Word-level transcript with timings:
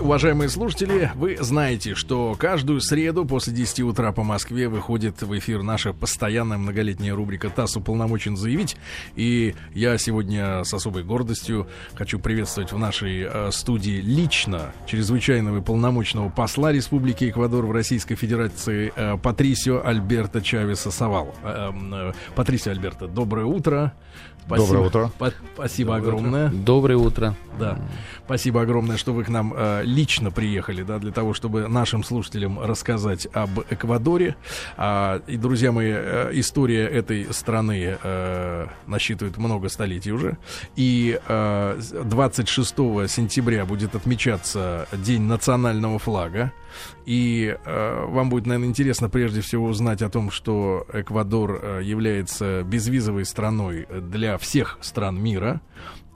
Уважаемые 0.00 0.48
слушатели, 0.48 1.10
вы 1.14 1.36
знаете, 1.40 1.94
что 1.94 2.36
каждую 2.38 2.80
среду 2.80 3.24
после 3.24 3.52
10 3.52 3.80
утра 3.80 4.12
по 4.12 4.22
Москве 4.22 4.68
выходит 4.68 5.22
в 5.22 5.36
эфир 5.38 5.62
наша 5.62 5.92
постоянная 5.92 6.58
многолетняя 6.58 7.14
рубрика 7.14 7.50
«ТАСС 7.50 7.76
уполномочен 7.76 8.36
заявить». 8.36 8.76
И 9.16 9.54
я 9.74 9.98
сегодня 9.98 10.64
с 10.64 10.72
особой 10.72 11.02
гордостью 11.02 11.66
хочу 11.94 12.18
приветствовать 12.18 12.72
в 12.72 12.78
нашей 12.78 13.22
э, 13.22 13.50
студии 13.52 14.00
лично 14.00 14.72
чрезвычайного 14.86 15.58
и 15.58 15.62
полномочного 15.62 16.28
посла 16.28 16.72
Республики 16.72 17.28
Эквадор 17.28 17.66
в 17.66 17.72
Российской 17.72 18.14
Федерации 18.14 18.92
э, 18.94 19.16
Патрисио 19.16 19.82
Альберто 19.84 20.40
Чавеса 20.40 20.90
Савал. 20.90 21.34
Э, 21.42 21.72
э, 21.72 22.12
Патрисио 22.34 22.72
Альберто, 22.72 23.08
доброе 23.08 23.46
утро. 23.46 23.94
Спасибо. 24.46 24.66
Доброе 24.66 24.86
утро. 24.86 25.10
По 25.18 25.32
спасибо 25.54 25.96
Доброе 25.96 26.08
огромное. 26.08 26.46
Утро. 26.46 26.58
Доброе 26.58 26.96
утро. 26.96 27.34
Да. 27.58 27.78
Спасибо 28.24 28.62
огромное, 28.62 28.96
что 28.96 29.12
вы 29.12 29.24
к 29.24 29.28
нам 29.28 29.52
э, 29.66 29.84
лично 29.84 30.30
приехали, 30.30 30.82
да, 30.82 30.98
для 30.98 31.12
того, 31.12 31.34
чтобы 31.34 31.68
нашим 31.68 32.04
слушателям 32.04 32.60
рассказать 32.60 33.28
об 33.32 33.60
Эквадоре. 33.70 34.36
А, 34.76 35.20
и, 35.26 35.36
друзья 35.36 35.72
мои, 35.72 35.92
э, 35.92 36.30
история 36.34 36.86
этой 36.86 37.32
страны 37.32 37.98
э, 38.02 38.66
насчитывает 38.86 39.36
много 39.36 39.68
столетий 39.68 40.12
уже. 40.12 40.38
И 40.76 41.18
э, 41.26 41.80
26 42.04 42.68
сентября 43.08 43.64
будет 43.64 43.94
отмечаться 43.94 44.88
День 44.92 45.22
национального 45.22 45.98
флага. 45.98 46.52
И 47.06 47.56
э, 47.64 48.04
вам 48.08 48.30
будет, 48.30 48.46
наверное, 48.46 48.68
интересно 48.68 49.08
прежде 49.08 49.40
всего 49.40 49.66
узнать 49.66 50.02
о 50.02 50.10
том, 50.10 50.30
что 50.30 50.86
Эквадор 50.92 51.60
э, 51.62 51.80
является 51.84 52.62
безвизовой 52.62 53.24
страной 53.24 53.86
для 53.90 54.38
всех 54.38 54.78
стран 54.80 55.22
мира. 55.22 55.60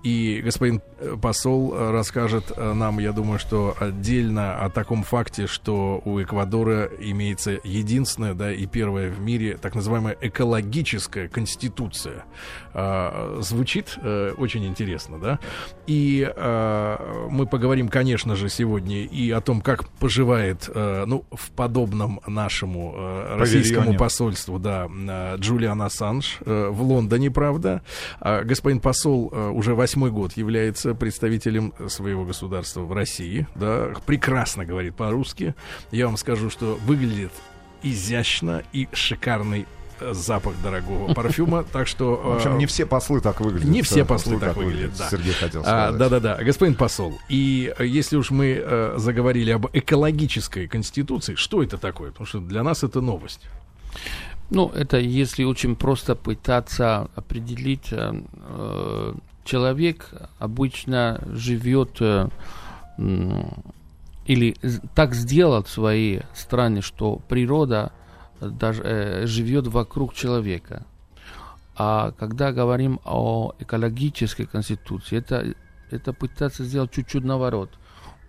И 0.02 0.40
господин 0.42 0.80
э, 0.98 1.16
посол 1.20 1.74
э, 1.74 1.90
расскажет 1.90 2.52
э, 2.56 2.72
нам, 2.72 2.98
я 3.00 3.12
думаю, 3.12 3.38
что 3.38 3.76
отдельно 3.78 4.56
о 4.58 4.70
таком 4.70 5.02
факте, 5.02 5.46
что 5.46 6.00
у 6.04 6.20
Эквадора 6.22 6.86
имеется 6.98 7.58
единственная, 7.64 8.34
да, 8.34 8.52
и 8.52 8.66
первая 8.66 9.10
в 9.10 9.20
мире 9.20 9.58
так 9.60 9.74
называемая 9.74 10.16
экологическая 10.20 11.28
конституция. 11.28 12.24
А, 12.72 13.38
звучит 13.40 13.98
а, 13.98 14.32
очень 14.34 14.64
интересно, 14.66 15.18
да? 15.18 15.38
И 15.86 16.30
а, 16.36 17.28
мы 17.28 17.46
поговорим, 17.46 17.88
конечно 17.88 18.36
же, 18.36 18.48
сегодня 18.48 19.04
и 19.04 19.30
о 19.30 19.40
том, 19.40 19.60
как 19.60 19.88
поживает, 19.88 20.68
ну, 20.74 21.24
в 21.30 21.50
подобном 21.50 22.20
нашему 22.26 22.94
российскому 23.36 23.96
посольству, 23.96 24.58
да, 24.58 24.88
Джулиан 25.36 25.82
Ассанж 25.82 26.38
в 26.40 26.82
Лондоне, 26.82 27.30
правда. 27.30 27.82
А, 28.20 28.44
господин 28.44 28.80
посол 28.80 29.32
уже 29.52 29.74
восьмой 29.90 30.12
год 30.12 30.36
является 30.36 30.94
представителем 30.94 31.74
своего 31.88 32.24
государства 32.24 32.82
в 32.82 32.92
России, 32.92 33.48
да, 33.56 33.92
прекрасно 34.06 34.64
говорит 34.64 34.94
по-русски. 34.94 35.56
Я 35.90 36.06
вам 36.06 36.16
скажу, 36.16 36.48
что 36.48 36.78
выглядит 36.86 37.32
изящно 37.82 38.62
и 38.72 38.86
шикарный 38.92 39.66
э, 39.98 40.12
запах 40.14 40.54
дорогого 40.62 41.12
парфюма, 41.14 41.64
так 41.64 41.88
что... 41.88 42.14
В 42.14 42.36
общем, 42.36 42.56
не 42.56 42.66
все 42.66 42.86
послы 42.86 43.20
так 43.20 43.40
выглядят. 43.40 43.68
Не 43.68 43.82
все 43.82 44.04
послы 44.04 44.38
так 44.38 44.56
выглядят, 44.56 44.92
да. 44.96 45.10
Сергей 45.10 45.32
хотел 45.32 45.62
а, 45.62 45.64
сказать. 45.64 45.96
Да-да-да, 45.96 46.36
господин 46.44 46.76
посол, 46.76 47.18
и 47.28 47.74
э, 47.76 47.84
если 47.84 48.16
уж 48.16 48.30
мы 48.30 48.62
э, 48.64 48.94
заговорили 48.96 49.50
об 49.50 49.66
экологической 49.72 50.68
конституции, 50.68 51.34
что 51.34 51.64
это 51.64 51.78
такое? 51.78 52.12
Потому 52.12 52.26
что 52.28 52.38
для 52.38 52.62
нас 52.62 52.84
это 52.84 53.00
новость. 53.00 53.40
Ну, 54.50 54.68
это 54.68 54.98
если 54.98 55.42
очень 55.42 55.74
просто 55.74 56.14
пытаться 56.14 57.08
определить 57.16 57.88
э, 57.90 59.14
человек 59.50 60.10
обычно 60.38 61.20
живет 61.32 61.96
э, 62.00 62.28
или 64.26 64.56
так 64.94 65.14
сделал 65.14 65.64
в 65.64 65.68
своей 65.68 66.22
стране, 66.34 66.82
что 66.82 67.16
природа 67.28 67.90
даже 68.40 68.82
э, 68.84 69.26
живет 69.26 69.66
вокруг 69.66 70.14
человека. 70.14 70.86
А 71.74 72.12
когда 72.12 72.52
говорим 72.52 73.00
о 73.04 73.54
экологической 73.58 74.44
конституции, 74.44 75.18
это, 75.18 75.54
это 75.90 76.12
пытаться 76.12 76.64
сделать 76.64 76.92
чуть-чуть 76.92 77.24
наоборот. 77.24 77.70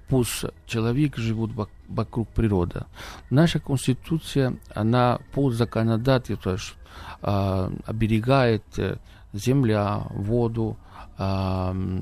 Пусть 0.08 0.46
человек 0.66 1.18
живет 1.18 1.52
вокруг 1.88 2.30
природы. 2.30 2.86
Наша 3.30 3.60
конституция, 3.60 4.58
она 4.74 5.20
по 5.34 5.52
законодательству 5.52 6.56
э, 7.22 7.72
оберегает 7.86 8.64
э, 8.78 8.98
земля, 9.34 10.08
воду, 10.10 10.78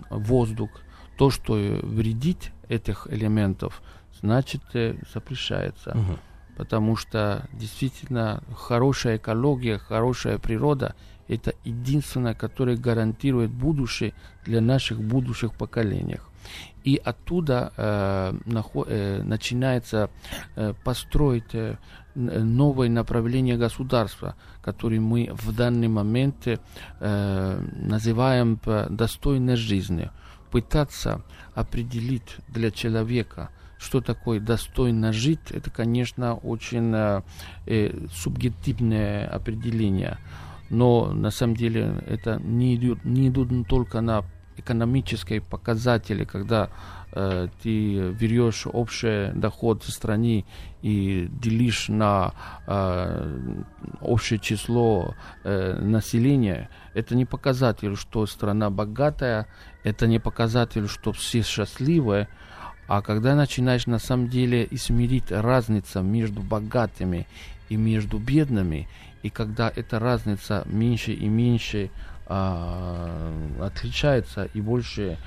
воздух, 0.09 0.69
то, 1.17 1.29
что 1.29 1.53
вредит 1.53 2.51
этих 2.69 3.07
элементов, 3.09 3.81
значит, 4.21 4.61
э, 4.73 4.95
запрещается. 5.13 5.91
Угу. 5.91 6.19
Потому 6.57 6.95
что 6.95 7.47
действительно 7.53 8.43
хорошая 8.55 9.17
экология, 9.17 9.77
хорошая 9.77 10.37
природа– 10.37 10.95
это 11.29 11.53
единственное, 11.63 12.33
которое 12.33 12.75
гарантирует 12.75 13.51
будущее 13.51 14.13
для 14.45 14.61
наших 14.61 15.01
будущих 15.01 15.53
поколений. 15.53 16.19
И 16.83 16.95
оттуда 16.95 17.71
э, 17.77 18.33
нахо- 18.45 18.87
э, 18.87 19.21
начинается 19.21 20.09
э, 20.55 20.73
построить 20.83 21.53
э, 21.53 21.77
новое 22.15 22.89
направление 22.89 23.57
государства, 23.57 24.35
которое 24.61 24.99
мы 24.99 25.29
в 25.33 25.55
данный 25.55 25.87
момент 25.87 26.47
э, 26.47 27.59
называем 27.73 28.59
достойной 28.89 29.55
жизнью. 29.55 30.11
Пытаться 30.51 31.23
определить 31.53 32.37
для 32.47 32.71
человека, 32.71 33.49
что 33.77 34.01
такое 34.01 34.39
достойно 34.39 35.13
жить, 35.13 35.51
это, 35.51 35.69
конечно, 35.69 36.35
очень 36.35 36.91
э, 36.93 37.21
э, 37.65 38.07
субъективное 38.11 39.27
определение. 39.27 40.17
Но 40.69 41.11
на 41.13 41.31
самом 41.31 41.55
деле 41.55 42.03
это 42.07 42.39
не 42.43 42.75
идет, 42.75 43.05
не 43.05 43.29
идут 43.29 43.67
только 43.67 44.01
на 44.01 44.23
экономические 44.57 45.41
показатели, 45.41 46.25
когда 46.25 46.69
э, 47.11 47.47
ты 47.61 48.11
берешь 48.11 48.65
общий 48.65 49.31
доход 49.33 49.83
страны 49.83 50.45
и 50.81 51.27
делишь 51.31 51.89
на 51.89 52.33
э, 52.67 53.61
общее 54.01 54.39
число 54.39 55.15
э, 55.43 55.79
населения, 55.81 56.69
это 56.93 57.15
не 57.15 57.25
показатель, 57.25 57.95
что 57.95 58.25
страна 58.25 58.69
богатая, 58.69 59.47
это 59.83 60.07
не 60.07 60.19
показатель, 60.19 60.87
что 60.87 61.11
все 61.11 61.41
счастливые, 61.41 62.27
а 62.87 63.01
когда 63.01 63.35
начинаешь 63.35 63.85
на 63.85 63.99
самом 63.99 64.29
деле 64.29 64.67
измерить 64.71 65.31
разницу 65.31 66.01
между 66.01 66.41
богатыми 66.41 67.27
и 67.69 67.75
между 67.75 68.17
бедными, 68.17 68.87
и 69.21 69.29
когда 69.29 69.71
эта 69.73 69.99
разница 69.99 70.63
меньше 70.65 71.13
и 71.13 71.27
меньше 71.27 71.91
а, 72.25 73.33
отличается 73.59 74.45
и 74.53 74.61
больше 74.61 75.17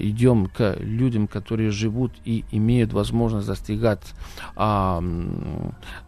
идем 0.00 0.46
к 0.46 0.76
людям, 0.80 1.28
которые 1.28 1.70
живут 1.70 2.12
и 2.24 2.44
имеют 2.50 2.92
возможность 2.92 3.46
достигать 3.46 4.02
а, 4.56 5.02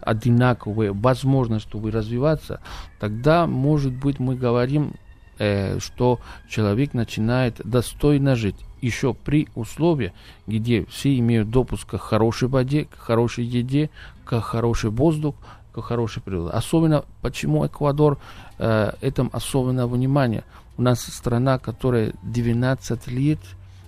одинаковые 0.01 0.93
возможности, 0.93 1.69
чтобы 1.69 1.91
развиваться, 1.91 2.61
тогда, 2.99 3.47
может 3.47 3.93
быть, 3.93 4.19
мы 4.19 4.35
говорим, 4.35 4.95
э, 5.39 5.79
что 5.79 6.21
человек 6.49 6.95
начинает 6.95 7.61
достойно 7.65 8.35
жить 8.35 8.57
еще 8.81 9.15
при 9.15 9.49
условии, 9.55 10.13
где 10.47 10.85
все 10.87 11.17
имеют 11.19 11.51
допуск 11.51 11.89
к 11.91 11.99
хорошей 11.99 12.49
воде, 12.49 12.87
к 12.87 12.97
хорошей 12.97 13.45
еде, 13.45 13.91
к 14.25 14.41
хороший 14.41 14.91
воздух, 14.91 15.37
к 15.73 15.81
хорошей 15.81 16.23
природе. 16.23 16.53
Особенно, 16.53 17.05
почему 17.23 17.67
Эквадор 17.67 18.19
э, 18.59 18.93
этому 19.01 19.31
особенное 19.33 19.87
внимание. 19.87 20.45
У 20.77 20.83
нас 20.83 21.01
страна, 21.01 21.59
которая 21.59 22.13
12 22.23 23.07
лет, 23.09 23.39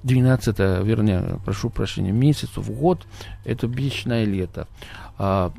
12, 0.03 0.59
вернее, 0.85 1.39
прошу 1.45 1.71
прощения, 1.71 2.13
месяцев 2.13 2.59
в 2.59 2.71
год, 2.73 3.07
это 3.45 3.67
вечное 3.67 4.25
лето. 4.25 4.67
А, 5.19 5.53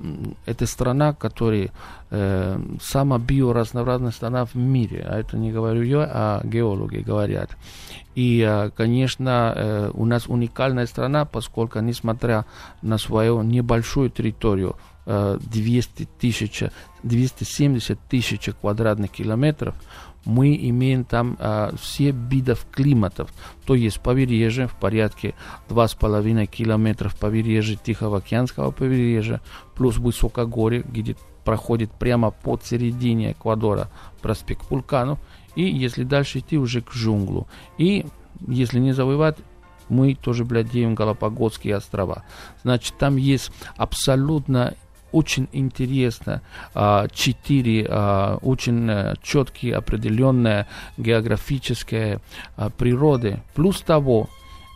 это 0.45 0.65
страна, 0.65 1.13
которая 1.13 1.69
э, 2.09 2.59
самая 2.81 3.19
биоразнообразная 3.19 4.11
страна 4.11 4.45
в 4.45 4.55
мире. 4.55 5.05
А 5.07 5.17
это 5.19 5.37
не 5.37 5.51
говорю 5.51 5.83
я, 5.83 6.09
а 6.11 6.41
геологи 6.43 6.97
говорят. 6.97 7.51
И, 8.15 8.45
э, 8.45 8.71
конечно, 8.75 9.53
э, 9.55 9.91
у 9.93 10.05
нас 10.05 10.27
уникальная 10.27 10.85
страна, 10.85 11.25
поскольку, 11.25 11.79
несмотря 11.79 12.45
на 12.81 12.97
свою 12.97 13.41
небольшую 13.41 14.09
территорию, 14.09 14.75
200 15.05 16.07
тысяч, 16.19 16.63
270 17.03 17.99
тысяч 18.09 18.49
квадратных 18.61 19.11
километров, 19.11 19.75
мы 20.25 20.55
имеем 20.55 21.03
там 21.03 21.35
а, 21.39 21.73
все 21.75 22.11
видов 22.11 22.65
климатов. 22.71 23.29
То 23.65 23.75
есть 23.75 23.99
побережье 23.99 24.67
в 24.67 24.75
порядке 24.75 25.35
2,5 25.69 26.45
километров 26.45 27.17
побережья 27.17 27.75
Тихого 27.75 28.19
океанского 28.19 28.71
побережья, 28.71 29.41
плюс 29.75 29.97
высокогорье, 29.97 30.83
где 30.87 31.15
проходит 31.43 31.91
прямо 31.91 32.31
под 32.31 32.63
середине 32.63 33.33
Эквадора 33.33 33.89
проспект 34.21 34.69
вулканов, 34.69 35.19
и 35.55 35.63
если 35.63 36.03
дальше 36.03 36.39
идти 36.39 36.57
уже 36.57 36.81
к 36.81 36.93
джунглу. 36.93 37.47
И 37.77 38.05
если 38.47 38.79
не 38.79 38.93
забывать 38.93 39.37
Мы 39.89 40.15
тоже 40.15 40.45
владеем 40.45 40.95
Галапагосские 40.95 41.75
острова. 41.75 42.23
Значит, 42.63 42.95
там 42.97 43.17
есть 43.17 43.51
абсолютно 43.75 44.75
очень 45.13 45.47
интересно, 45.53 46.41
а, 46.73 47.07
четыре 47.07 47.87
а, 47.89 48.37
очень 48.41 48.89
э, 48.89 49.15
четкие, 49.21 49.75
определенные 49.75 50.67
географические 50.97 52.19
а, 52.57 52.69
природы. 52.69 53.41
Плюс 53.55 53.81
того, 53.81 54.29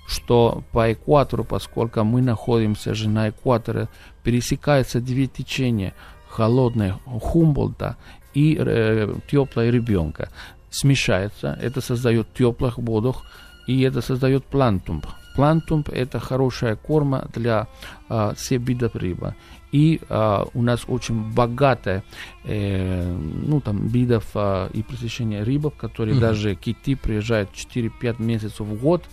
что 0.07 0.63
по 0.71 0.93
экватору, 0.93 1.43
поскольку 1.43 2.03
мы 2.03 2.21
находимся 2.21 2.93
же 2.93 3.09
на 3.09 3.29
экваторе, 3.29 3.89
пересекаются 4.23 5.01
две 5.01 5.27
течения 5.27 5.93
холодной 6.29 6.93
Хумболта 7.05 7.97
и 8.33 8.55
э, 8.57 9.13
ребенка. 9.31 10.29
Смешается, 10.69 11.57
это 11.61 11.81
создает 11.81 12.33
теплых 12.33 12.77
водах, 12.77 13.23
и 13.67 13.81
это 13.81 14.01
создает 14.01 14.45
плантум. 14.45 15.01
Плантум– 15.35 15.83
это 15.91 16.19
хорошая 16.19 16.75
корма 16.75 17.27
для 17.33 17.67
э, 18.09 18.33
всех 18.35 18.61
видов 18.61 18.95
рыбы. 18.95 19.35
И 19.71 19.99
э, 20.07 20.45
у 20.53 20.61
нас 20.61 20.85
очень 20.87 21.33
богатая 21.33 22.03
э, 22.45 23.13
ну, 23.13 23.59
там, 23.59 23.87
видов 23.87 24.25
э, 24.35 24.69
и 24.73 24.81
пресыщения 24.81 25.43
рыбов, 25.43 25.75
которые 25.75 26.15
mm-hmm. 26.15 26.21
даже 26.21 26.55
киты 26.55 26.95
приезжают 26.95 27.49
4-5 27.51 28.21
месяцев 28.21 28.61
в 28.61 28.79
год, 28.79 29.03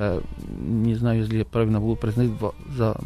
не 0.00 0.94
знаю, 0.94 1.20
если 1.20 1.38
я 1.38 1.44
правильно 1.44 1.80
буду 1.80 1.96
произносить, 1.96 2.32
за, 2.76 2.96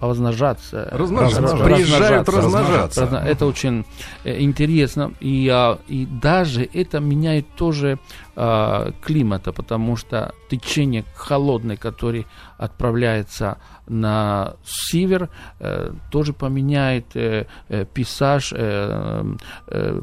размножаться. 0.00 0.88
Размножаться. 0.92 1.56
Приезжают 1.64 2.28
размножаться. 2.28 3.02
размножаться. 3.02 3.30
Это 3.30 3.46
очень 3.46 3.84
э, 4.24 4.40
интересно. 4.40 5.12
И, 5.20 5.48
а, 5.52 5.78
и 5.88 6.06
даже 6.06 6.68
это 6.72 7.00
меняет 7.00 7.46
тоже 7.56 7.98
а, 8.36 8.92
климата, 9.02 9.52
потому 9.52 9.96
что 9.96 10.34
течение 10.48 11.04
холодное, 11.14 11.76
которое 11.76 12.26
отправляется 12.58 13.58
на 13.88 14.54
север, 14.64 15.28
э, 15.60 15.92
тоже 16.10 16.32
поменяет 16.32 17.06
э, 17.14 17.46
э, 17.68 17.84
пейзаж 17.84 18.52
э, 18.54 19.24
э, 19.68 20.00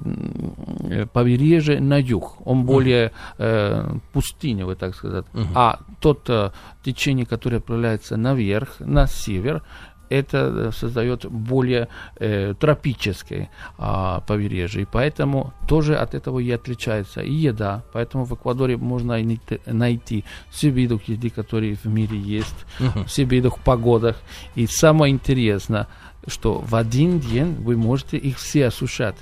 э, 0.83 1.05
побережья 1.11 1.79
на 1.79 1.99
юг. 1.99 2.37
Он 2.45 2.63
более 2.63 3.11
э, 3.37 3.95
пустыневый, 4.13 4.75
так 4.75 4.95
сказать. 4.95 5.25
Uh-huh. 5.33 5.47
А 5.53 5.79
тот 5.99 6.29
течение, 6.83 7.25
которое 7.25 7.57
отправляется 7.57 8.18
наверх, 8.18 8.80
на 8.80 9.07
север, 9.07 9.63
это 10.09 10.38
э, 10.38 10.71
создает 10.71 11.25
более 11.25 11.88
э, 12.19 12.53
тропическое 12.59 13.50
э, 13.77 14.19
побережье. 14.27 14.83
И 14.83 14.85
поэтому 14.85 15.53
тоже 15.68 15.95
от 15.95 16.13
этого 16.13 16.39
и 16.39 16.51
отличается 16.51 17.21
и 17.21 17.33
еда. 17.33 17.83
Поэтому 17.94 18.25
в 18.25 18.33
Эквадоре 18.35 18.77
можно 18.77 19.18
найти 19.65 20.24
все 20.50 20.69
виды 20.69 21.00
еды, 21.07 21.30
которые 21.30 21.75
в 21.75 21.85
мире 21.85 22.18
есть, 22.18 22.65
uh-huh. 22.79 23.06
все 23.06 23.24
виды 23.24 23.50
погодах. 23.65 24.18
И 24.56 24.68
самое 24.68 25.12
интересное, 25.12 25.88
что 26.27 26.59
в 26.59 26.75
один 26.75 27.19
день 27.19 27.56
вы 27.56 27.75
можете 27.75 28.18
их 28.18 28.38
все 28.38 28.68
осушать. 28.68 29.15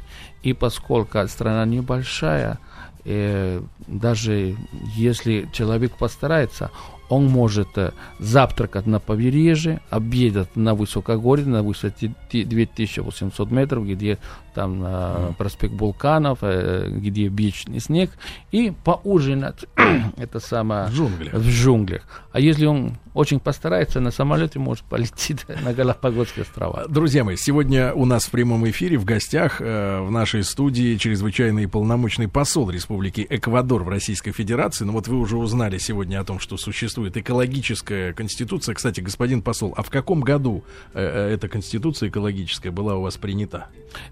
И 0.44 0.54
поскольку 0.54 1.26
страна 1.28 1.66
небольшая, 1.66 2.60
э, 3.06 3.62
даже 3.88 4.56
если 4.96 5.48
человек 5.54 5.94
постарается, 5.98 6.70
он 7.12 7.26
может 7.26 7.78
э, 7.78 7.92
завтракать 8.20 8.88
на 8.88 9.00
побережье, 9.00 9.82
обедать 9.90 10.56
на 10.56 10.74
высокогорье, 10.76 11.46
на 11.46 11.62
высоте 11.62 12.14
2800 12.32 13.52
метров, 13.52 13.86
где 13.86 14.18
там 14.54 14.84
mm. 14.84 15.36
проспект 15.36 15.74
Вулканов, 15.74 16.40
э, 16.42 16.90
где 16.90 17.28
вечный 17.28 17.80
снег, 17.80 18.12
и 18.52 18.74
поужинать 18.84 19.66
это 20.18 20.40
самое 20.40 20.88
в 20.88 20.94
джунглях. 20.94 21.34
в 21.34 21.50
джунглях. 21.50 22.02
А 22.32 22.40
если 22.40 22.66
он 22.66 22.98
очень 23.14 23.40
постарается, 23.40 24.00
на 24.00 24.12
самолете 24.12 24.60
может 24.60 24.86
полететь 24.86 25.46
на 25.64 25.74
Галапагосские 25.74 26.44
острова. 26.44 26.86
Друзья 26.88 27.24
мои, 27.24 27.36
сегодня 27.36 27.94
у 27.94 28.06
нас 28.06 28.26
в 28.26 28.32
прямом 28.32 28.70
эфире 28.70 28.98
в 28.98 29.06
гостях 29.06 29.60
э, 29.60 30.02
в 30.02 30.12
нашей 30.12 30.44
студии 30.44 30.96
чрезвычайный 30.96 31.68
полномочный 31.68 32.28
посол 32.28 32.70
Республики 32.70 33.26
Эквадор 33.30 33.84
в 33.84 33.90
Российской 33.90 34.32
Федерации. 34.32 34.86
Ну 34.86 34.94
вот 34.94 35.08
вы 35.08 35.18
уже 35.18 35.38
узнали 35.38 35.78
сегодня 35.78 36.20
о 36.20 36.24
том, 36.24 36.40
что 36.40 36.58
существует 36.58 37.01
экологическая 37.10 38.14
конституция. 38.14 38.76
Кстати, 38.76 39.02
господин 39.02 39.42
посол, 39.42 39.74
а 39.78 39.84
в 39.84 39.90
каком 39.90 40.22
году 40.22 40.64
э, 40.94 41.30
э 41.30 41.34
эта 41.34 41.48
конституция 41.48 42.10
экологическая 42.10 42.72
была 42.72 42.96
у 42.96 43.02
вас 43.02 43.18
принята? 43.18 43.68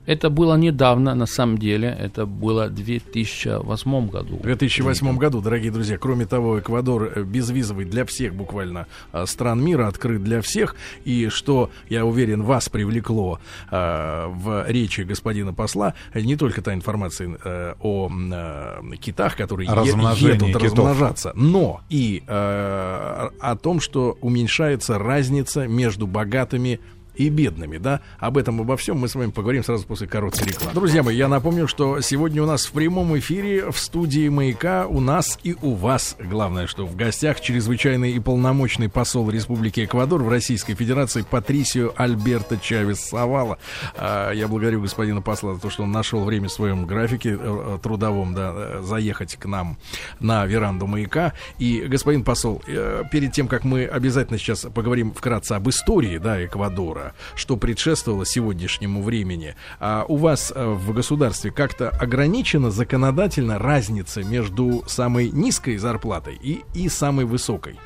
Это 0.05 0.29
было 0.29 0.55
недавно, 0.55 1.15
на 1.15 1.25
самом 1.25 1.57
деле. 1.57 1.95
Это 1.99 2.25
было 2.25 2.67
в 2.67 2.73
2008 2.73 4.09
году. 4.09 4.37
В 4.37 4.41
2008 4.41 5.17
году, 5.17 5.41
дорогие 5.41 5.71
друзья. 5.71 5.97
Кроме 5.97 6.25
того, 6.25 6.59
Эквадор 6.59 7.11
э, 7.15 7.23
безвизовый 7.23 7.85
для 7.85 8.05
всех 8.05 8.33
буквально 8.33 8.87
э, 9.13 9.25
стран 9.25 9.63
мира, 9.63 9.87
открыт 9.87 10.23
для 10.23 10.41
всех. 10.41 10.75
И 11.05 11.29
что, 11.29 11.69
я 11.89 12.05
уверен, 12.05 12.43
вас 12.43 12.69
привлекло 12.69 13.39
э, 13.71 14.25
в 14.27 14.65
речи 14.67 15.01
господина 15.01 15.53
посла, 15.53 15.93
не 16.13 16.35
только 16.35 16.61
та 16.61 16.73
информация 16.73 17.37
э, 17.43 17.73
о 17.81 18.09
э, 18.09 18.95
китах, 18.99 19.35
которые 19.35 19.67
едут 19.67 20.47
китов. 20.47 20.63
размножаться, 20.63 21.31
но 21.35 21.81
и 21.89 22.23
э, 22.27 22.78
о 22.79 23.55
том, 23.61 23.79
что 23.79 24.17
уменьшается 24.21 24.97
разница 24.97 25.67
между 25.67 26.07
богатыми 26.07 26.79
и 27.19 27.29
бедными, 27.29 27.77
да? 27.77 27.99
Об 28.17 28.37
этом, 28.37 28.61
обо 28.61 28.77
всем 28.77 28.97
мы 28.97 29.09
с 29.09 29.15
вами 29.15 29.31
поговорим 29.31 29.61
сразу 29.61 29.85
после 29.85 30.07
короткой 30.07 30.47
рекламы. 30.47 30.73
Друзья 30.73 31.03
мои, 31.03 31.17
я 31.17 31.27
напомню, 31.27 31.67
что 31.67 31.99
сегодня 31.99 32.41
у 32.41 32.45
нас 32.45 32.65
в 32.65 32.71
прямом 32.71 33.17
эфире 33.19 33.69
в 33.71 33.77
студии 33.77 34.29
«Маяка» 34.29 34.87
у 34.87 35.01
нас 35.01 35.37
и 35.43 35.53
у 35.61 35.73
вас, 35.73 36.15
главное, 36.17 36.65
что 36.65 36.85
в 36.85 36.95
гостях 36.95 37.41
чрезвычайный 37.41 38.13
и 38.13 38.19
полномочный 38.21 38.87
посол 38.87 39.29
Республики 39.29 39.83
Эквадор 39.83 40.23
в 40.23 40.29
Российской 40.29 40.75
Федерации 40.75 41.25
Патрисио 41.29 41.91
Альберто 41.97 42.57
Чавес 42.57 43.01
Савала. 43.01 43.57
А, 43.97 44.31
я 44.31 44.47
благодарю 44.47 44.81
господина 44.81 45.21
посла 45.21 45.55
за 45.55 45.59
то, 45.59 45.69
что 45.69 45.83
он 45.83 45.91
нашел 45.91 46.23
время 46.23 46.47
в 46.47 46.53
своем 46.53 46.85
графике 46.85 47.37
э, 47.37 47.79
трудовом, 47.83 48.33
да, 48.33 48.53
э, 48.55 48.81
заехать 48.81 49.35
к 49.35 49.45
нам 49.45 49.77
на 50.21 50.45
веранду 50.45 50.87
«Маяка». 50.87 51.33
И, 51.57 51.81
господин 51.81 52.23
посол, 52.23 52.61
э, 52.65 53.03
перед 53.11 53.33
тем, 53.33 53.49
как 53.49 53.65
мы 53.65 53.85
обязательно 53.85 54.39
сейчас 54.39 54.65
поговорим 54.73 55.11
вкратце 55.13 55.51
об 55.51 55.67
истории, 55.67 56.17
да, 56.17 56.45
Эквадора, 56.45 57.08
что 57.35 57.57
предшествовало 57.57 58.25
сегодняшнему 58.25 59.01
времени. 59.01 59.55
А 59.79 60.05
у 60.07 60.17
вас 60.17 60.51
э, 60.55 60.65
в 60.65 60.93
государстве 60.93 61.51
как-то 61.51 61.89
ограничена 61.89 62.71
законодательно 62.71 63.59
разница 63.59 64.23
между 64.23 64.83
самой 64.87 65.29
низкой 65.29 65.77
зарплатой 65.77 66.35
и, 66.41 66.63
и 66.73 66.89
самой 66.89 67.25
высокой? 67.25 67.79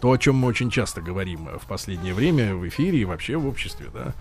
То, 0.00 0.10
о 0.10 0.18
чем 0.18 0.36
мы 0.36 0.48
очень 0.48 0.70
часто 0.70 1.00
говорим 1.00 1.48
в 1.60 1.66
последнее 1.66 2.12
время 2.12 2.56
в 2.56 2.66
эфире 2.66 2.98
и 2.98 3.04
вообще 3.04 3.36
в 3.36 3.46
обществе, 3.46 3.86
да? 3.94 4.14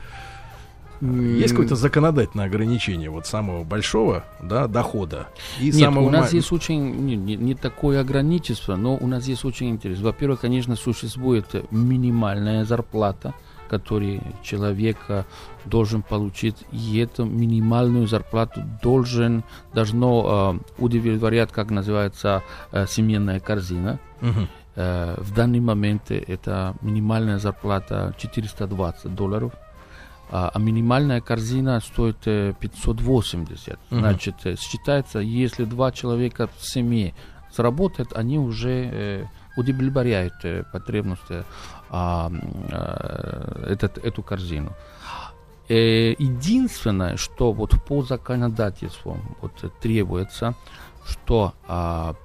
Есть 1.01 1.49
какое-то 1.49 1.75
законодательное 1.75 2.45
ограничение 2.45 3.09
вот 3.09 3.25
самого 3.25 3.63
большого 3.63 4.23
да, 4.39 4.67
дохода 4.67 5.29
и 5.59 5.65
Нет, 5.65 5.75
самого... 5.75 6.05
у 6.05 6.09
нас 6.11 6.31
есть 6.31 6.51
очень 6.51 6.91
не, 7.05 7.15
не, 7.15 7.35
не 7.35 7.55
такое 7.55 8.01
ограничество, 8.01 8.75
но 8.75 8.95
у 8.95 9.07
нас 9.07 9.25
есть 9.25 9.43
очень 9.43 9.71
интересно. 9.71 10.05
Во-первых, 10.05 10.41
конечно, 10.41 10.75
существует 10.75 11.47
минимальная 11.71 12.65
зарплата, 12.65 13.33
который 13.71 14.21
человек 14.43 14.97
должен 15.65 16.01
получить, 16.01 16.57
и 16.71 16.99
эту 16.99 17.25
минимальную 17.25 18.07
зарплату 18.07 18.63
должен, 18.81 19.43
должно 19.73 20.59
э, 20.77 20.81
удовлетворять, 20.81 21.51
как 21.51 21.71
называется, 21.71 22.43
э, 22.71 22.85
семейная 22.87 23.39
корзина. 23.39 23.99
Э, 24.75 25.15
в 25.17 25.33
данный 25.33 25.59
момент 25.59 26.11
это 26.11 26.75
минимальная 26.81 27.39
зарплата 27.39 28.13
420 28.17 29.15
долларов, 29.15 29.53
а, 30.33 30.49
а 30.53 30.59
минимальная 30.59 31.21
корзина 31.21 31.79
стоит 31.81 32.17
580. 32.59 33.67
Uh-huh. 33.67 33.79
Значит, 33.89 34.35
считается, 34.59 35.19
если 35.19 35.65
два 35.65 35.91
человека 35.91 36.47
в 36.57 36.65
семье 36.65 37.13
сработают, 37.51 38.13
они 38.13 38.39
уже 38.39 39.29
э, 39.55 39.59
удовлетворяют 39.59 40.33
э, 40.43 40.63
потребности 40.71 41.43
а, 41.89 42.31
а, 42.71 43.65
этот, 43.67 43.97
эту 43.97 44.23
корзину. 44.23 44.73
Э, 45.69 46.13
единственное, 46.19 47.17
что 47.17 47.53
вот 47.53 47.81
по 47.85 48.03
законодательству 48.03 49.17
вот, 49.41 49.51
требуется, 49.81 50.55
что 51.05 51.53
а, 51.67 52.15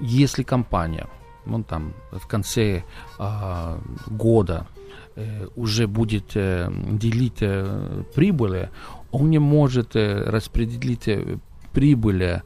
если 0.00 0.42
компания 0.42 1.06
ну, 1.46 1.62
там, 1.62 1.94
в 2.10 2.26
конце 2.26 2.82
а, 3.18 3.78
года 4.06 4.66
э, 5.14 5.46
уже 5.56 5.86
будет 5.86 6.32
э, 6.34 6.68
делить 6.92 7.38
э, 7.40 8.02
прибыли, 8.14 8.70
он 9.12 9.30
не 9.30 9.38
может 9.38 9.96
э, 9.96 10.24
распределить 10.28 11.08
э, 11.08 11.38
прибыли 11.72 12.42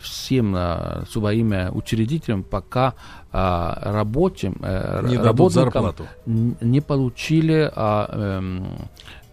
всем 0.00 0.54
а, 0.56 1.04
своим 1.10 1.52
учредителям, 1.74 2.44
пока 2.44 2.94
а, 3.32 3.78
рабочим, 3.82 4.56
э, 4.62 5.06
не 5.08 5.16
работникам 5.18 5.94
не 6.26 6.80
получили 6.80 7.70
а, 7.74 8.08
э, 8.08 8.62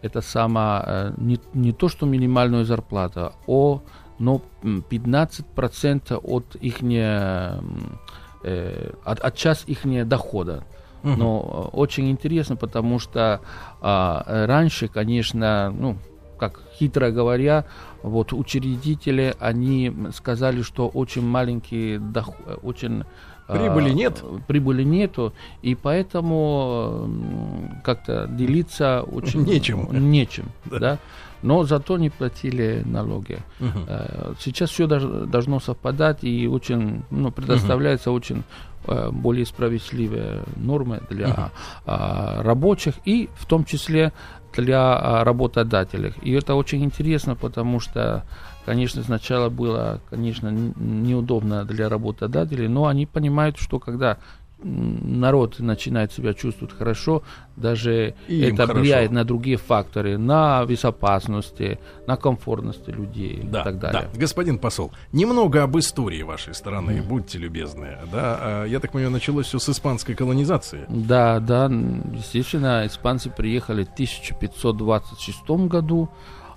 это 0.01 0.21
самое, 0.21 0.83
э, 0.85 1.13
не, 1.17 1.39
не 1.53 1.71
то 1.71 1.87
что 1.87 2.05
минимальную 2.05 2.65
зарплату, 2.65 3.33
а 3.47 3.79
но 4.19 4.41
15% 4.63 6.15
от 6.15 6.55
их 6.55 6.83
э, 6.83 7.59
от, 9.03 9.19
от 9.19 9.35
час 9.35 9.63
их 9.67 10.07
дохода. 10.07 10.63
Но 11.03 11.69
э, 11.73 11.77
очень 11.77 12.09
интересно, 12.09 12.55
потому 12.55 12.99
что 12.99 13.41
э, 13.81 14.45
раньше, 14.45 14.87
конечно, 14.87 15.71
ну, 15.71 15.97
как 16.49 16.59
хитро 16.77 17.11
говоря, 17.11 17.65
вот 18.01 18.33
учредители, 18.33 19.33
они 19.39 19.93
сказали, 20.13 20.61
что 20.61 20.87
очень 20.87 21.25
маленький 21.25 21.97
доход, 21.97 22.35
очень 22.61 23.03
Прибыли 23.47 23.89
а, 23.89 23.93
нет? 23.93 24.23
Прибыли 24.47 24.83
нету, 24.83 25.33
и 25.61 25.75
поэтому 25.75 27.09
как-то 27.83 28.25
делиться 28.27 29.01
очень 29.01 29.41
нечем. 29.45 29.87
Нечем, 29.91 30.45
да. 30.65 30.79
да? 30.79 30.99
Но 31.41 31.63
зато 31.65 31.97
не 31.97 32.09
платили 32.09 32.83
налоги. 32.85 33.39
Угу. 33.59 34.35
Сейчас 34.39 34.69
все 34.69 34.87
должно 34.87 35.59
совпадать 35.59 36.23
и 36.23 36.47
очень, 36.47 37.03
ну, 37.11 37.31
предоставляется 37.31 38.11
угу. 38.11 38.17
очень 38.17 38.43
э, 38.87 39.09
более 39.11 39.45
справедливые 39.45 40.43
нормы 40.55 41.01
для 41.09 41.27
угу. 41.27 41.41
рабочих 41.85 42.93
и 43.03 43.29
в 43.35 43.45
том 43.45 43.65
числе 43.65 44.13
для 44.61 45.23
работодателей. 45.23 46.13
И 46.21 46.31
это 46.31 46.55
очень 46.55 46.83
интересно, 46.83 47.35
потому 47.35 47.79
что 47.79 48.23
Конечно, 48.65 49.03
сначала 49.03 49.49
было, 49.49 49.99
конечно, 50.09 50.49
неудобно 50.49 51.65
для 51.65 51.89
работодателей, 51.89 52.69
но 52.69 52.85
они 52.87 53.05
понимают, 53.05 53.57
что 53.57 53.77
когда 53.79 54.19
народ 54.63 55.59
начинает 55.59 56.11
себя 56.11 56.33
чувствовать 56.33 56.73
хорошо, 56.75 57.23
даже 57.55 58.15
и 58.27 58.41
это 58.41 58.65
влияет 58.67 59.11
на 59.11 59.23
другие 59.23 59.57
факторы, 59.57 60.17
на 60.17 60.65
безопасность, 60.65 61.61
на 62.07 62.17
комфортность 62.17 62.87
людей 62.87 63.41
да, 63.43 63.61
и 63.61 63.63
так 63.63 63.79
далее. 63.79 64.09
Да. 64.13 64.19
Господин 64.19 64.57
посол, 64.57 64.91
немного 65.11 65.63
об 65.63 65.77
истории 65.77 66.23
вашей 66.23 66.53
страны, 66.53 66.91
mm. 66.91 67.07
будьте 67.07 67.37
любезны. 67.37 67.97
Да, 68.11 68.37
а, 68.41 68.65
я 68.65 68.79
так 68.79 68.91
понимаю, 68.91 69.11
началось 69.11 69.47
все 69.47 69.59
с 69.59 69.69
испанской 69.69 70.15
колонизации. 70.15 70.85
Да, 70.89 71.39
да, 71.39 71.65
естественно, 72.13 72.85
испанцы 72.85 73.29
приехали 73.29 73.83
в 73.83 73.93
1526 73.93 75.49
году. 75.67 76.09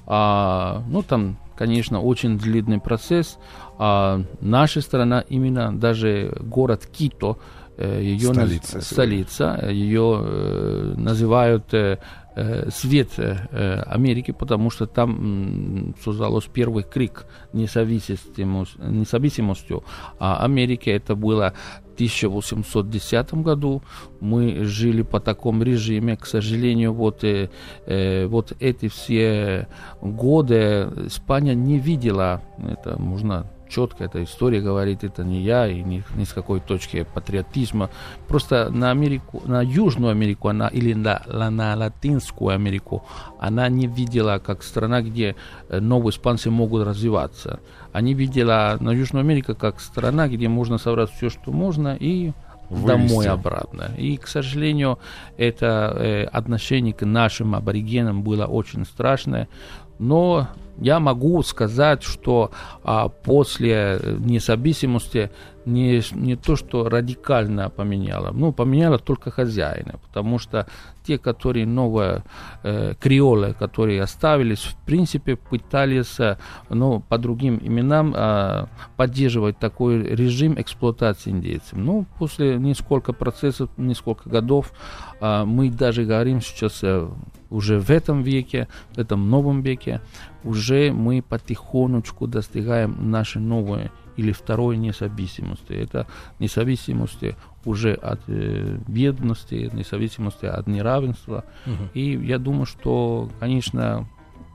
А, 0.06 0.82
ну, 0.88 1.02
там 1.02 1.38
конечно, 1.56 2.00
очень 2.00 2.38
длинный 2.38 2.78
процесс. 2.78 3.38
А 3.78 4.22
наша 4.40 4.80
страна, 4.80 5.24
именно 5.28 5.76
даже 5.76 6.36
город 6.40 6.86
Кито, 6.86 7.38
ее 7.78 8.32
столица, 8.32 8.76
наз... 8.76 8.86
столица 8.86 9.68
ее 9.70 10.20
э, 10.22 10.94
называют 10.96 11.74
э, 11.74 11.98
э 12.34 12.70
свет 12.70 13.10
э, 13.18 13.82
Америки, 13.86 14.32
потому 14.32 14.70
что 14.70 14.86
там 14.86 15.94
создалось 16.02 16.46
первый 16.46 16.84
крик 16.84 17.26
независимости, 17.52 18.42
независимостью 18.78 19.84
а 20.18 20.44
Америки. 20.44 20.90
Это 20.90 21.14
было 21.14 21.54
1810 21.96 23.34
году 23.34 23.82
мы 24.20 24.64
жили 24.64 25.02
по 25.02 25.18
такому 25.18 25.62
режиме. 25.62 26.16
К 26.16 26.26
сожалению, 26.26 26.92
вот, 26.92 27.24
э, 27.24 27.48
э, 27.86 28.26
вот 28.26 28.52
эти 28.60 28.88
все 28.88 29.66
годы 30.02 30.88
Испания 31.06 31.54
не 31.54 31.78
видела, 31.78 32.42
это 32.58 33.00
можно 33.00 33.50
четко 33.68 34.04
эта 34.04 34.22
история 34.22 34.60
говорит, 34.60 35.04
это 35.04 35.24
не 35.24 35.40
я 35.40 35.66
и 35.66 35.82
ни, 35.82 36.02
ни 36.16 36.24
с 36.24 36.32
какой 36.32 36.60
точки 36.60 37.06
патриотизма. 37.14 37.90
Просто 38.28 38.70
на 38.70 38.90
Америку, 38.90 39.42
на 39.44 39.62
Южную 39.62 40.12
Америку 40.12 40.48
она, 40.48 40.68
или 40.68 40.94
на, 40.94 41.22
на 41.50 41.76
Латинскую 41.76 42.54
Америку 42.54 43.04
она 43.38 43.68
не 43.68 43.86
видела 43.86 44.38
как 44.38 44.62
страна, 44.62 45.02
где 45.02 45.36
э, 45.68 45.80
новые 45.80 46.10
испанцы 46.10 46.50
могут 46.50 46.86
развиваться. 46.86 47.60
Они 47.92 48.14
видела 48.14 48.76
на 48.80 48.90
Южную 48.90 49.22
Америку 49.22 49.54
как 49.54 49.80
страна, 49.80 50.28
где 50.28 50.48
можно 50.48 50.78
собрать 50.78 51.10
все, 51.10 51.30
что 51.30 51.52
можно, 51.52 51.96
и 51.98 52.32
Вывести. 52.68 52.86
домой 52.86 53.26
обратно. 53.28 53.90
И, 53.96 54.16
к 54.16 54.26
сожалению, 54.26 54.98
это 55.36 55.94
э, 55.96 56.24
отношение 56.24 56.92
к 56.92 57.04
нашим 57.06 57.54
аборигенам 57.54 58.22
было 58.22 58.46
очень 58.46 58.84
страшное. 58.84 59.48
Но 59.98 60.48
я 60.80 61.00
могу 61.00 61.42
сказать, 61.42 62.02
что 62.02 62.50
а, 62.82 63.08
после 63.08 64.00
независимости 64.18 65.30
не, 65.66 66.02
не 66.14 66.36
то, 66.36 66.56
что 66.56 66.88
радикально 66.88 67.68
поменяло, 67.70 68.30
ну, 68.32 68.52
поменяло 68.52 68.98
только 68.98 69.30
хозяина, 69.30 69.98
потому 70.06 70.38
что 70.38 70.66
те, 71.04 71.18
которые 71.18 71.66
новые 71.66 72.22
э, 72.62 72.94
креолы, 73.00 73.54
которые 73.58 74.02
оставились, 74.02 74.62
в 74.62 74.76
принципе, 74.86 75.36
пытались, 75.36 76.20
э, 76.20 76.38
ну, 76.70 77.00
по 77.00 77.18
другим 77.18 77.58
именам 77.62 78.14
э, 78.16 78.66
поддерживать 78.96 79.58
такой 79.58 80.02
режим 80.02 80.54
эксплуатации 80.60 81.30
индейцев. 81.30 81.72
Ну, 81.74 82.06
после 82.18 82.56
несколько 82.58 83.12
процессов, 83.12 83.68
несколько 83.76 84.30
годов, 84.30 84.72
э, 85.20 85.44
мы 85.44 85.70
даже 85.70 86.04
говорим 86.04 86.40
сейчас 86.40 86.82
э, 86.82 87.08
уже 87.50 87.78
в 87.80 87.90
этом 87.90 88.22
веке, 88.22 88.68
в 88.94 88.98
этом 88.98 89.30
новом 89.30 89.62
веке, 89.62 90.00
уже 90.44 90.92
мы 90.92 91.22
потихонечку 91.22 92.26
достигаем 92.26 93.10
нашей 93.10 93.42
новой 93.42 93.90
или 94.16 94.32
второй 94.32 94.76
независимости. 94.76 95.72
Это 95.72 96.06
независимости 96.38 97.36
уже 97.64 97.94
от 97.94 98.20
э, 98.28 98.78
бедности, 98.86 99.70
независимости 99.72 100.46
от 100.46 100.66
неравенства. 100.66 101.44
Угу. 101.66 101.90
И 101.94 102.16
я 102.26 102.38
думаю, 102.38 102.66
что, 102.66 103.28
конечно, 103.40 104.06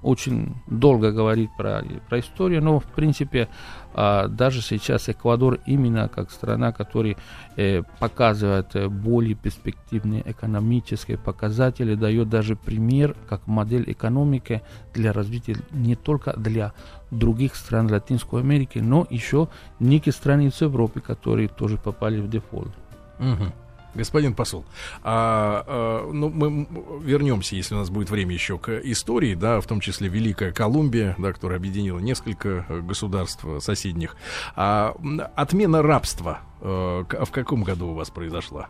очень 0.02 0.56
долго 0.68 1.12
говорить 1.12 1.50
про, 1.58 1.84
про 2.10 2.20
историю, 2.20 2.64
но 2.64 2.80
в 2.80 2.86
принципе 2.86 3.50
а, 3.94 4.28
даже 4.28 4.62
сейчас 4.62 5.10
Эквадор 5.10 5.60
именно 5.66 6.08
как 6.08 6.32
страна, 6.32 6.72
которая 6.72 7.18
э, 7.56 7.84
показывает 8.00 8.76
э, 8.76 8.88
более 8.88 9.36
перспективные 9.36 10.24
экономические 10.26 11.18
показатели, 11.18 11.96
дает 11.96 12.30
даже 12.30 12.56
пример 12.56 13.16
как 13.30 13.46
модель 13.48 13.92
экономики 13.92 14.62
для 14.94 15.14
развития 15.14 15.58
не 15.72 15.96
только 15.96 16.34
для 16.34 16.74
других 17.12 17.56
стран 17.56 17.92
Латинской 17.92 18.42
Америки, 18.42 18.80
но 18.80 19.06
еще 19.10 19.50
некие 19.80 20.14
страны 20.14 20.48
из 20.48 20.60
Европы, 20.62 21.02
которые 21.02 21.48
тоже 21.48 21.78
попали 21.78 22.20
в 22.20 22.30
дефолт. 22.30 22.72
Угу. 23.20 23.52
Господин 23.94 24.34
посол, 24.34 24.64
а, 25.04 25.66
а, 25.68 26.10
ну, 26.12 26.30
мы 26.30 26.66
вернемся, 27.02 27.58
если 27.58 27.76
у 27.76 27.80
нас 27.80 27.90
будет 27.90 28.10
время 28.10 28.34
еще 28.34 28.58
к 28.58 28.70
истории, 28.80 29.36
да, 29.36 29.60
в 29.60 29.68
том 29.68 29.82
числе 29.82 30.08
Великая 30.08 30.54
Колумбия, 30.54 31.14
да, 31.18 31.34
которая 31.34 31.60
объединила 31.60 32.00
несколько 32.00 32.66
э, 32.70 32.80
государств 32.80 33.46
соседних. 33.60 34.16
А, 34.56 34.96
отмена 35.36 35.82
рабства 35.82 36.40
а, 36.62 37.04
в 37.04 37.32
каком 37.32 37.64
году 37.64 37.90
у 37.90 37.94
вас 37.94 38.10
произошла? 38.10 38.70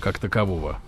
Как 0.00 0.18
такового? 0.18 0.80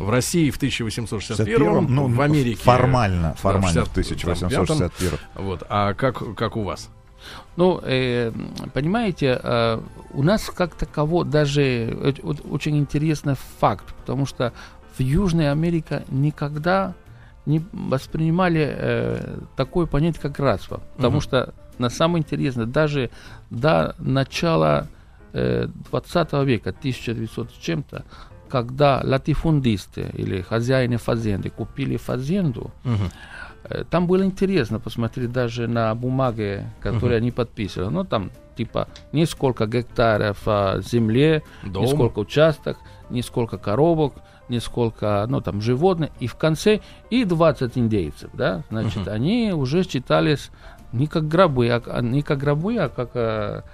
В 0.00 0.08
России 0.08 0.50
в 0.50 0.56
1861, 0.56 1.86
ну, 1.94 2.08
в 2.08 2.20
Америке... 2.22 2.62
Формально, 2.62 3.34
формально 3.34 3.80
да, 3.80 3.84
в 3.84 3.90
1861. 3.90 5.18
Вот, 5.34 5.62
а 5.68 5.92
как, 5.92 6.34
как 6.34 6.56
у 6.56 6.62
вас? 6.62 6.88
Ну, 7.56 7.80
э, 7.84 8.32
понимаете, 8.72 9.38
э, 9.42 9.80
у 10.14 10.22
нас 10.22 10.50
как 10.50 10.74
таково 10.74 11.26
даже 11.26 11.62
э, 11.62 12.12
очень 12.50 12.78
интересный 12.78 13.34
факт, 13.58 13.84
потому 13.98 14.24
что 14.24 14.54
в 14.96 15.02
Южной 15.02 15.50
Америке 15.50 16.04
никогда 16.08 16.94
не 17.44 17.62
воспринимали 17.72 18.74
э, 18.74 19.38
такое 19.54 19.84
понятие, 19.84 20.22
как 20.22 20.38
рабство. 20.38 20.80
Потому 20.96 21.18
угу. 21.18 21.22
что, 21.22 21.54
на 21.76 21.90
самое 21.90 22.22
интересное, 22.22 22.64
даже 22.64 23.10
до 23.50 23.94
начала 23.98 24.88
э, 25.34 25.68
20 25.90 26.32
века, 26.44 26.70
1900 26.70 27.50
с 27.50 27.54
чем-то, 27.58 28.04
когда 28.50 29.00
латифундисты 29.02 30.10
или 30.12 30.42
хозяины 30.42 30.96
фазенды 30.96 31.50
купили 31.50 31.96
фазенду, 31.96 32.70
угу 32.84 33.10
там 33.90 34.06
было 34.06 34.24
интересно 34.24 34.80
посмотреть 34.80 35.32
даже 35.32 35.68
на 35.68 35.94
бумаге, 35.94 36.72
которые 36.80 37.18
uh-huh. 37.18 37.22
они 37.22 37.30
подписывали. 37.30 37.92
Ну, 37.92 38.04
там 38.04 38.30
типа 38.56 38.88
несколько 39.12 39.66
гектаров 39.66 40.38
а, 40.46 40.80
земли, 40.80 41.42
Дом. 41.62 41.84
несколько 41.84 42.18
участок, 42.20 42.78
несколько 43.10 43.58
коробок, 43.58 44.14
несколько, 44.48 45.24
ну, 45.28 45.40
там, 45.40 45.60
животных, 45.60 46.10
и 46.18 46.26
в 46.26 46.34
конце 46.34 46.80
и 47.10 47.24
20 47.24 47.78
индейцев, 47.78 48.30
да, 48.32 48.64
значит, 48.70 49.06
uh-huh. 49.06 49.12
они 49.12 49.52
уже 49.52 49.84
считались 49.84 50.50
не 50.92 51.06
как 51.06 51.28
гробы, 51.28 51.68
а 51.70 52.02
не 52.02 52.22
как 52.22 52.38
гробы, 52.38 52.76
а 52.76 52.88
как 52.88 53.10
а, 53.14 53.64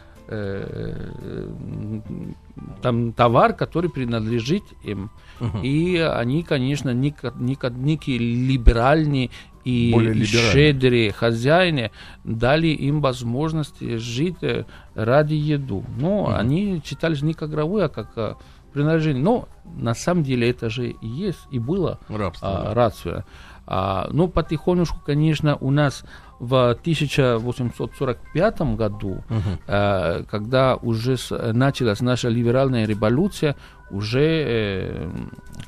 там 2.83 3.12
товар, 3.12 3.52
который 3.52 3.90
принадлежит 3.90 4.64
им. 4.83 5.11
Uh-huh. 5.38 5.62
И 5.62 5.99
они, 5.99 6.42
конечно, 6.42 6.90
не, 6.90 7.14
не, 7.38 7.59
некие 7.78 8.18
либеральные 8.18 9.30
и 9.66 10.25
щедрые 10.25 11.12
хозяины 11.12 11.90
дали 12.23 12.68
им 12.68 13.00
возможность 13.00 13.80
жить 13.80 14.37
э, 14.42 14.64
ради 14.95 15.35
еду. 15.35 15.85
Но 15.99 16.23
угу. 16.23 16.33
они 16.33 16.80
читали 16.85 17.18
не 17.21 17.35
как 17.35 17.50
гробы, 17.50 17.83
а 17.83 17.88
как 17.88 18.12
э, 18.14 18.35
принадлежение. 18.73 19.25
Но 19.25 19.49
на 19.64 19.95
самом 19.95 20.23
деле 20.23 20.49
это 20.49 20.71
же 20.71 20.90
и 20.90 21.06
есть, 21.06 21.40
и 21.50 21.59
было 21.59 21.99
рабство. 22.09 22.71
А, 22.71 22.75
рабство. 22.75 23.25
А, 23.66 24.09
ну, 24.12 24.28
потихонечку, 24.28 25.00
конечно, 25.04 25.56
у 25.56 25.73
нас 25.73 26.04
в 26.38 26.71
1845 26.71 28.61
году, 28.76 29.25
угу. 29.31 29.59
э, 29.66 30.25
когда 30.31 30.76
уже 30.76 31.16
с, 31.16 31.52
началась 31.52 32.00
наша 32.00 32.28
либеральная 32.28 32.87
революция, 32.87 33.57
уже 33.90 34.21
э, 34.21 35.11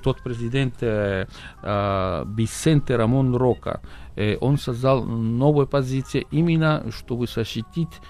тот 0.02 0.20
президент 0.22 0.75
э, 0.80 1.26
э, 1.62 2.25
Бисенте 2.26 2.96
Рамон 2.96 3.34
Рока, 3.37 3.80
э, 4.16 4.37
он 4.40 4.58
создал 4.58 5.04
новую 5.04 5.66
позицию 5.66 6.25
именно, 6.30 6.84
чтобы 6.90 7.26
защитить 7.26 8.00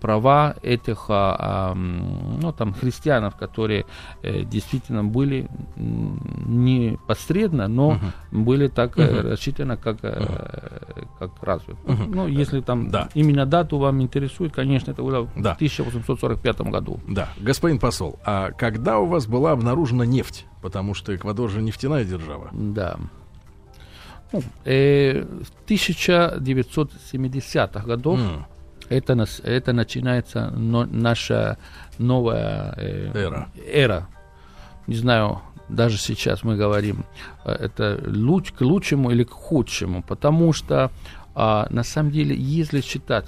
права 0.00 0.56
этих 0.62 1.06
а, 1.08 1.74
ну, 1.74 2.52
там, 2.52 2.74
христианов, 2.74 3.36
которые 3.36 3.86
э, 4.22 4.42
действительно 4.42 5.04
были 5.04 5.48
не 5.76 6.98
посредственно, 7.06 7.68
но 7.68 7.92
uh 7.92 8.00
были 8.30 8.68
так 8.68 8.96
uh 8.98 9.30
рассчитаны, 9.30 9.76
как, 9.76 10.02
uh 10.02 11.06
как 11.18 11.30
разве. 11.42 11.74
uh 11.84 12.06
Ну, 12.06 12.26
если 12.26 12.60
там 12.60 12.90
да. 12.90 13.08
именно 13.14 13.46
дату 13.46 13.78
вам 13.78 14.02
интересует, 14.02 14.52
конечно, 14.52 14.90
это 14.90 15.02
было 15.02 15.28
да. 15.36 15.54
в 15.54 15.56
1845 15.56 16.60
году. 16.62 17.00
Да, 17.08 17.28
господин 17.38 17.78
посол, 17.78 18.18
а 18.24 18.50
когда 18.52 18.98
у 18.98 19.06
вас 19.06 19.26
была 19.26 19.52
обнаружена 19.52 20.06
нефть? 20.06 20.46
Потому 20.62 20.94
что 20.94 21.14
Эквадор 21.14 21.50
же 21.50 21.62
нефтяная 21.62 22.04
держава. 22.04 22.48
Да. 22.52 22.96
Ну, 24.32 24.42
э, 24.64 25.22
в 25.22 25.68
1970-х 25.68 27.86
годах 27.86 28.18
mm 28.18 28.44
это, 28.88 29.14
нас, 29.14 29.40
это 29.44 29.72
начинается 29.72 30.50
но, 30.50 30.84
наша 30.84 31.58
новая 31.98 32.74
э, 32.76 33.10
эра. 33.14 33.48
эра. 33.66 34.08
Не 34.86 34.96
знаю, 34.96 35.40
даже 35.68 35.98
сейчас 35.98 36.42
мы 36.42 36.56
говорим, 36.56 37.04
э, 37.44 37.52
это 37.52 38.02
луч, 38.06 38.52
к 38.52 38.60
лучшему 38.60 39.10
или 39.10 39.24
к 39.24 39.30
худшему, 39.30 40.02
потому 40.02 40.52
что 40.52 40.90
а, 41.34 41.66
на 41.70 41.82
самом 41.82 42.10
деле, 42.10 42.36
если 42.36 42.80
считать 42.80 43.26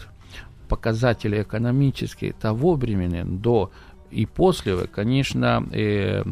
показатели 0.68 1.42
экономические 1.42 2.32
того 2.32 2.74
времени 2.74 3.22
до 3.22 3.70
и 4.10 4.26
после, 4.26 4.86
конечно, 4.86 5.66
э, 5.72 6.24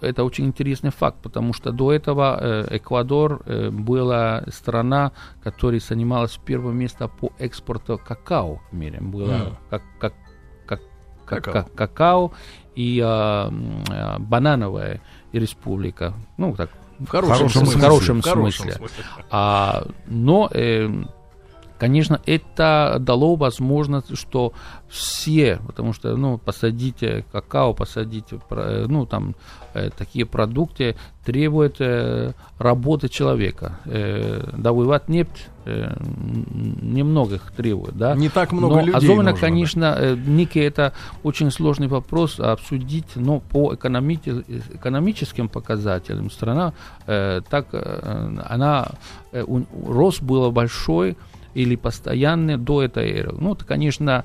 это 0.00 0.24
очень 0.24 0.46
интересный 0.46 0.90
факт, 0.90 1.18
потому 1.22 1.52
что 1.52 1.72
до 1.72 1.92
этого 1.92 2.38
э, 2.40 2.76
Эквадор 2.76 3.42
э, 3.44 3.70
была 3.70 4.44
страна, 4.48 5.12
которая 5.42 5.80
занималась 5.80 6.38
первое 6.44 6.72
место 6.72 7.08
по 7.08 7.32
экспорту 7.38 8.00
какао 8.02 8.60
в 8.70 8.74
мире. 8.74 9.00
Была 9.00 9.34
mm. 9.34 9.54
как, 9.70 9.82
как, 9.98 10.14
как, 10.66 10.80
какао. 11.24 11.52
Как, 11.52 11.74
какао 11.74 12.32
и 12.74 13.00
э, 13.04 13.50
э, 13.90 14.18
банановая 14.18 15.00
республика. 15.32 16.14
Ну, 16.36 16.54
так, 16.54 16.70
в 17.00 17.06
хорошем, 17.08 17.48
в 17.48 17.52
смысле. 17.52 17.78
В 17.78 17.80
хорошем 17.80 18.22
смысле. 18.22 18.72
смысле. 18.72 19.04
А, 19.30 19.86
но 20.06 20.50
э, 20.52 20.90
Конечно, 21.80 22.20
это 22.26 22.98
дало 23.00 23.36
возможность, 23.36 24.14
что 24.18 24.52
все, 24.90 25.60
потому 25.66 25.94
что, 25.94 26.14
ну, 26.14 26.36
посадить 26.36 27.02
какао, 27.32 27.72
посадить, 27.72 28.26
ну, 28.50 29.06
там, 29.06 29.34
э, 29.72 29.88
такие 29.96 30.26
продукты 30.26 30.96
требуют 31.24 31.76
э, 31.80 32.32
работы 32.58 33.08
человека. 33.08 33.78
Э, 33.86 34.50
добывать 34.58 35.08
нефть 35.08 35.48
э, 35.64 35.94
немного 36.82 37.36
их 37.36 37.50
требует, 37.52 37.96
да. 37.96 38.14
Не 38.14 38.28
так 38.28 38.52
много 38.52 38.74
но 38.74 38.80
людей 38.82 38.96
Особенно, 38.96 39.30
нужно, 39.30 39.40
конечно, 39.40 39.80
да. 39.80 39.96
э, 40.00 40.16
некий 40.16 40.60
это 40.60 40.92
очень 41.22 41.50
сложный 41.50 41.88
вопрос 41.88 42.40
обсудить, 42.40 43.16
но 43.16 43.40
по 43.40 43.72
экономи- 43.72 44.44
экономическим 44.74 45.48
показателям 45.48 46.30
страна 46.30 46.74
э, 47.06 47.40
так, 47.48 47.68
э, 47.72 48.36
она, 48.50 48.88
э, 49.32 49.44
рост 49.86 50.20
был 50.20 50.52
большой, 50.52 51.16
или 51.54 51.76
постоянные 51.76 52.56
до 52.56 52.82
этой 52.82 53.10
эры. 53.10 53.34
Ну, 53.38 53.54
это, 53.54 53.64
конечно, 53.64 54.24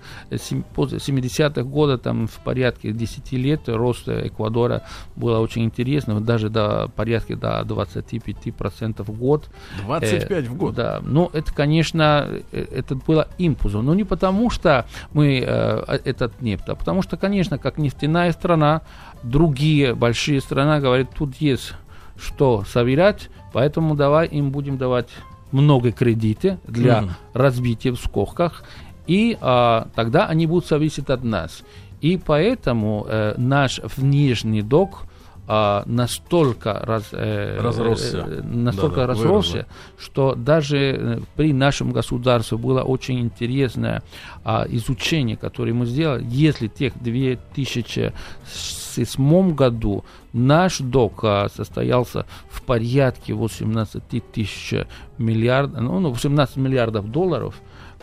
после 0.73 0.97
70-х 0.97 1.63
годов, 1.63 2.01
там, 2.01 2.27
в 2.27 2.39
порядке 2.39 2.91
10 2.91 3.31
лет 3.33 3.61
рост 3.67 4.07
Эквадора 4.07 4.83
было 5.15 5.39
очень 5.39 5.63
интересно, 5.63 6.19
даже 6.21 6.49
до 6.49 6.89
порядка 6.95 7.35
до 7.35 7.61
25% 7.61 9.03
в 9.03 9.11
год. 9.11 9.49
25 9.85 10.31
э, 10.31 10.49
в 10.49 10.55
год? 10.55 10.75
Да, 10.75 11.01
но 11.03 11.29
это, 11.33 11.53
конечно, 11.53 12.29
э, 12.51 12.65
это 12.71 12.95
было 12.95 13.27
импульсом, 13.37 13.85
но 13.85 13.95
не 13.95 14.03
потому, 14.03 14.49
что 14.49 14.85
мы 15.13 15.43
э, 15.45 15.97
этот 16.03 16.41
нефть, 16.41 16.65
а 16.67 16.75
потому 16.75 17.01
что, 17.01 17.17
конечно, 17.17 17.57
как 17.57 17.77
нефтяная 17.77 18.31
страна, 18.31 18.81
другие 19.23 19.95
большие 19.95 20.41
страны 20.41 20.79
говорят, 20.79 21.09
тут 21.15 21.35
есть 21.35 21.73
что 22.17 22.63
собирать, 22.63 23.29
поэтому 23.53 23.95
давай 23.95 24.27
им 24.27 24.51
будем 24.51 24.77
давать 24.77 25.09
много 25.55 25.91
кредиты 25.91 26.59
для 26.67 26.99
mm-hmm. 26.99 27.09
развития 27.33 27.91
в 27.91 27.97
скобках, 27.97 28.63
и 29.07 29.37
а, 29.41 29.87
тогда 29.95 30.27
они 30.27 30.47
будут 30.47 30.67
зависеть 30.67 31.09
от 31.09 31.23
нас. 31.23 31.63
И 32.01 32.17
поэтому 32.23 33.05
э, 33.07 33.33
наш 33.37 33.79
внешний 33.97 34.61
долг 34.61 35.05
а, 35.47 35.83
настолько 35.85 36.73
раз, 36.73 37.09
э, 37.11 37.59
разросся, 37.61 38.17
э, 38.27 38.41
настолько 38.41 38.95
да, 38.95 39.01
да, 39.01 39.07
разросся, 39.07 39.51
выросло. 39.53 39.73
что 39.99 40.35
даже 40.35 40.77
э, 40.77 41.19
при 41.35 41.53
нашем 41.53 41.91
государстве 41.91 42.57
было 42.57 42.81
очень 42.81 43.19
интересное 43.19 44.01
а, 44.43 44.65
изучение, 44.67 45.37
которое 45.37 45.73
мы 45.73 45.85
сделали. 45.85 46.25
Если 46.27 46.67
тех 46.67 46.93
2007 48.95 49.55
году. 49.55 50.03
Наш 50.33 50.79
долг 50.79 51.23
а, 51.23 51.47
состоялся 51.49 52.25
в 52.49 52.61
порядке 52.61 53.33
18 53.33 54.03
тысяч 54.31 54.73
миллиардов, 55.17 55.81
ну, 55.81 56.09
18 56.11 56.57
миллиардов 56.57 57.11
долларов, 57.11 57.55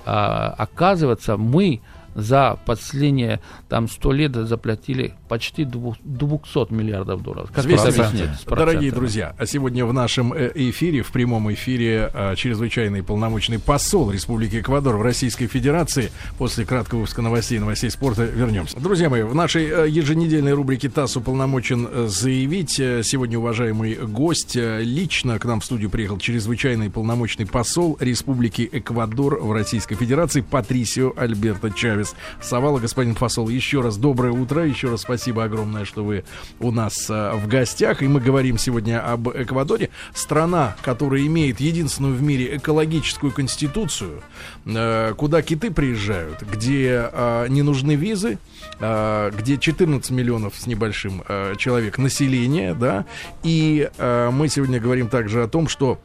а, 0.05 0.55
оказывается, 0.59 1.37
мы 1.37 1.81
за 2.15 2.59
последние 2.67 3.41
там 3.69 3.89
100 3.89 4.13
лет 4.13 4.35
заплатили 4.35 5.15
почти 5.29 5.65
200 5.65 6.73
миллиардов 6.73 7.23
долларов. 7.23 7.51
Как 7.53 7.65
это 7.65 7.83
объяснить? 7.83 8.31
Дорогие 8.47 8.93
друзья, 8.93 9.35
а 9.39 9.47
сегодня 9.47 9.87
в 9.87 9.93
нашем 9.93 10.33
э, 10.33 10.51
эфире, 10.55 11.03
в 11.03 11.11
прямом 11.13 11.53
эфире, 11.53 12.11
а, 12.13 12.35
чрезвычайный 12.37 13.03
полномочный 13.03 13.59
посол 13.59 14.11
Республики 14.11 14.61
Эквадор 14.61 14.97
в 14.97 15.03
Российской 15.03 15.47
Федерации. 15.47 16.11
После 16.39 16.65
краткого 16.65 17.01
выпуска 17.01 17.23
новостей, 17.23 17.59
новостей 17.59 17.91
спорта 17.91 18.25
вернемся. 18.25 18.79
Друзья 18.79 19.09
мои, 19.09 19.23
в 19.23 19.35
нашей 19.35 19.67
э, 19.67 19.89
еженедельной 19.89 20.53
рубрике 20.53 20.89
ТАСС 20.89 21.17
уполномочен 21.17 21.89
э, 21.91 22.07
заявить. 22.09 22.73
Сегодня 22.73 23.39
уважаемый 23.39 23.95
гость 23.95 24.57
лично 24.57 25.39
к 25.39 25.45
нам 25.45 25.61
в 25.61 25.65
студию 25.65 25.91
приехал 25.91 26.19
чрезвычайный 26.19 26.91
полномочный 26.91 27.47
посол 27.47 27.97
Республики 28.01 28.69
Эквадор 28.71 29.41
в 29.41 29.53
Российской 29.53 29.95
Федерации 29.95 30.41
Патрисио 30.41 31.13
Альберто 31.17 31.71
Чавес. 31.71 32.02
Чавес 32.03 32.15
Савала. 32.41 32.79
Господин 32.79 33.15
Фасол, 33.15 33.49
еще 33.49 33.81
раз 33.81 33.97
доброе 33.97 34.33
утро. 34.33 34.67
Еще 34.67 34.91
раз 34.91 35.03
спасибо 35.03 35.45
огромное, 35.45 35.85
что 35.85 36.05
вы 36.05 36.25
у 36.61 36.71
нас 36.71 37.07
а, 37.09 37.37
в 37.37 37.47
гостях. 37.47 38.03
И 38.03 38.09
мы 38.09 38.21
говорим 38.21 38.59
сегодня 38.59 39.01
об 39.01 39.29
Эквадоре. 39.29 39.91
Страна, 40.15 40.77
которая 40.83 41.23
имеет 41.27 41.61
единственную 41.61 42.15
в 42.15 42.23
мире 42.23 42.57
экологическую 42.57 43.33
конституцию, 43.33 44.23
а, 44.67 45.15
куда 45.15 45.43
киты 45.43 45.71
приезжают, 45.71 46.43
где 46.43 47.09
а, 47.13 47.47
не 47.47 47.63
нужны 47.63 47.95
визы, 47.95 48.39
а, 48.81 49.31
где 49.31 49.59
14 49.59 50.11
миллионов 50.11 50.55
с 50.57 50.67
небольшим 50.67 51.23
а, 51.29 51.55
человек 51.57 51.99
населения, 51.99 52.75
да, 52.75 53.05
и 53.43 53.89
а, 53.99 54.31
мы 54.31 54.49
сегодня 54.49 54.81
говорим 54.81 55.09
также 55.09 55.43
о 55.43 55.49
том, 55.49 55.69
что 55.69 56.01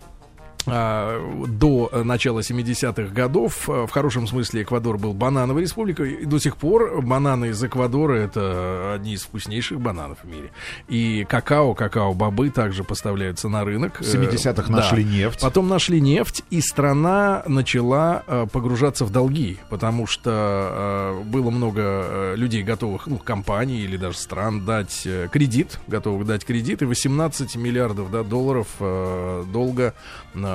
до 0.67 1.89
начала 2.03 2.39
70-х 2.39 3.13
годов. 3.13 3.69
А, 3.69 3.87
в 3.87 3.91
хорошем 3.91 4.27
смысле 4.27 4.63
Эквадор 4.63 4.97
был 4.97 5.13
банановой 5.13 5.63
республикой. 5.63 6.13
И 6.13 6.25
до 6.25 6.39
сих 6.39 6.57
пор 6.57 7.01
бананы 7.01 7.49
из 7.49 7.63
Эквадора 7.63 8.15
это 8.15 8.93
одни 8.95 9.13
из 9.13 9.23
вкуснейших 9.23 9.79
бананов 9.79 10.19
в 10.23 10.27
мире. 10.27 10.51
И 10.87 11.25
какао, 11.29 11.73
какао-бобы 11.73 12.49
также 12.49 12.83
поставляются 12.83 13.49
на 13.49 13.63
рынок. 13.63 13.99
В 13.99 14.03
70-х 14.03 14.71
нашли 14.71 15.03
да. 15.03 15.09
нефть. 15.09 15.41
Потом 15.41 15.67
нашли 15.69 16.01
нефть, 16.01 16.43
и 16.49 16.61
страна 16.61 17.43
начала 17.47 18.23
а, 18.27 18.45
погружаться 18.45 19.05
в 19.05 19.11
долги, 19.11 19.57
потому 19.69 20.07
что 20.07 21.21
было 21.25 21.49
много 21.49 22.33
людей, 22.35 22.63
готовых, 22.63 23.07
ну, 23.07 23.17
компаний 23.17 23.79
или 23.79 23.97
даже 23.97 24.17
стран 24.17 24.65
дать 24.65 25.03
э, 25.05 25.27
кредит, 25.31 25.79
готовых 25.87 26.25
дать 26.25 26.45
кредит, 26.45 26.81
и 26.81 26.85
18 26.85 27.55
миллиардов 27.55 28.11
да, 28.11 28.23
долларов 28.23 28.67
долга 28.79 29.93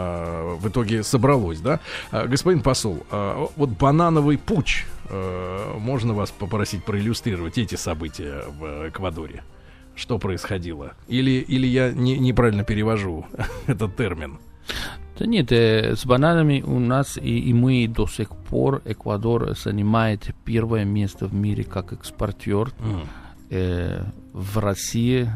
Э, 0.02 0.56
в 0.58 0.68
итоге 0.68 1.02
собралось, 1.02 1.60
да? 1.60 1.80
Э, 2.10 2.26
господин 2.26 2.62
посол, 2.62 3.04
э, 3.10 3.46
вот 3.56 3.70
банановый 3.70 4.38
путь, 4.38 4.86
можно 5.78 6.14
вас 6.14 6.30
попросить 6.30 6.84
проиллюстрировать 6.84 7.58
эти 7.58 7.74
события 7.74 8.44
в 8.58 8.88
Эквадоре? 8.88 9.42
Что 9.94 10.18
происходило? 10.18 10.94
Или, 11.06 11.32
или 11.32 11.66
я 11.66 11.92
не, 11.92 12.18
неправильно 12.18 12.64
перевожу 12.64 13.26
этот 13.66 13.94
термин? 13.94 14.38
Да 15.18 15.26
нет, 15.26 15.52
э, 15.52 15.94
с 15.94 16.06
бананами 16.06 16.62
у 16.62 16.78
нас 16.78 17.18
и, 17.18 17.38
и 17.38 17.52
мы 17.52 17.86
до 17.86 18.06
сих 18.06 18.30
пор 18.30 18.80
Эквадор 18.84 19.54
занимает 19.56 20.34
первое 20.44 20.84
место 20.84 21.26
в 21.26 21.34
мире 21.34 21.64
как 21.64 21.92
экспортер. 21.92 22.72
Mm. 22.78 23.06
Э, 23.50 24.04
в 24.32 24.58
России 24.58 25.30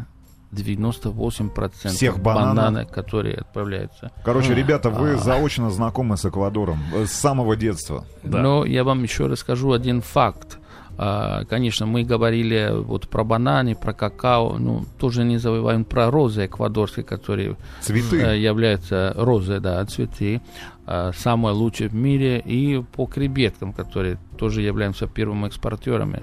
98% 0.56 1.88
Всех 1.88 2.18
бананов? 2.18 2.56
бананы, 2.56 2.86
которые 2.86 3.36
отправляются. 3.36 4.10
Короче, 4.24 4.54
ребята, 4.54 4.90
вы 4.90 5.14
А. 5.14 5.18
заочно 5.18 5.70
знакомы 5.70 6.16
с 6.16 6.24
Эквадором 6.24 6.78
э, 6.94 7.06
с 7.06 7.12
самого 7.12 7.56
детства. 7.56 8.04
Да. 8.22 8.38
Но 8.42 8.64
я 8.64 8.84
вам 8.84 9.02
еще 9.02 9.26
расскажу 9.26 9.72
один 9.72 10.00
факт. 10.00 10.58
А, 10.98 11.44
Конечно, 11.44 11.84
мы 11.84 12.04
говорили 12.04 12.70
вот 12.72 13.08
про 13.08 13.22
бананы, 13.22 13.74
про 13.74 13.92
какао, 13.92 14.56
ну, 14.58 14.86
тоже 14.98 15.24
не 15.24 15.36
забываем 15.36 15.84
про 15.84 16.10
розы 16.10 16.46
эквадорские, 16.46 17.04
которые 17.04 17.56
Цветы. 17.82 18.16
э, 18.22 18.38
являются 18.38 19.12
розы, 19.14 19.60
да, 19.60 19.84
цветы, 19.84 20.40
а, 20.86 21.12
самые 21.12 21.52
лучшие 21.52 21.88
в 21.88 21.94
мире, 21.94 22.38
и 22.38 22.80
по 22.80 23.06
креветкам, 23.06 23.72
которые 23.72 24.18
тоже 24.38 24.62
являемся 24.62 25.06
первыми 25.06 25.46
экспортерами. 25.46 26.22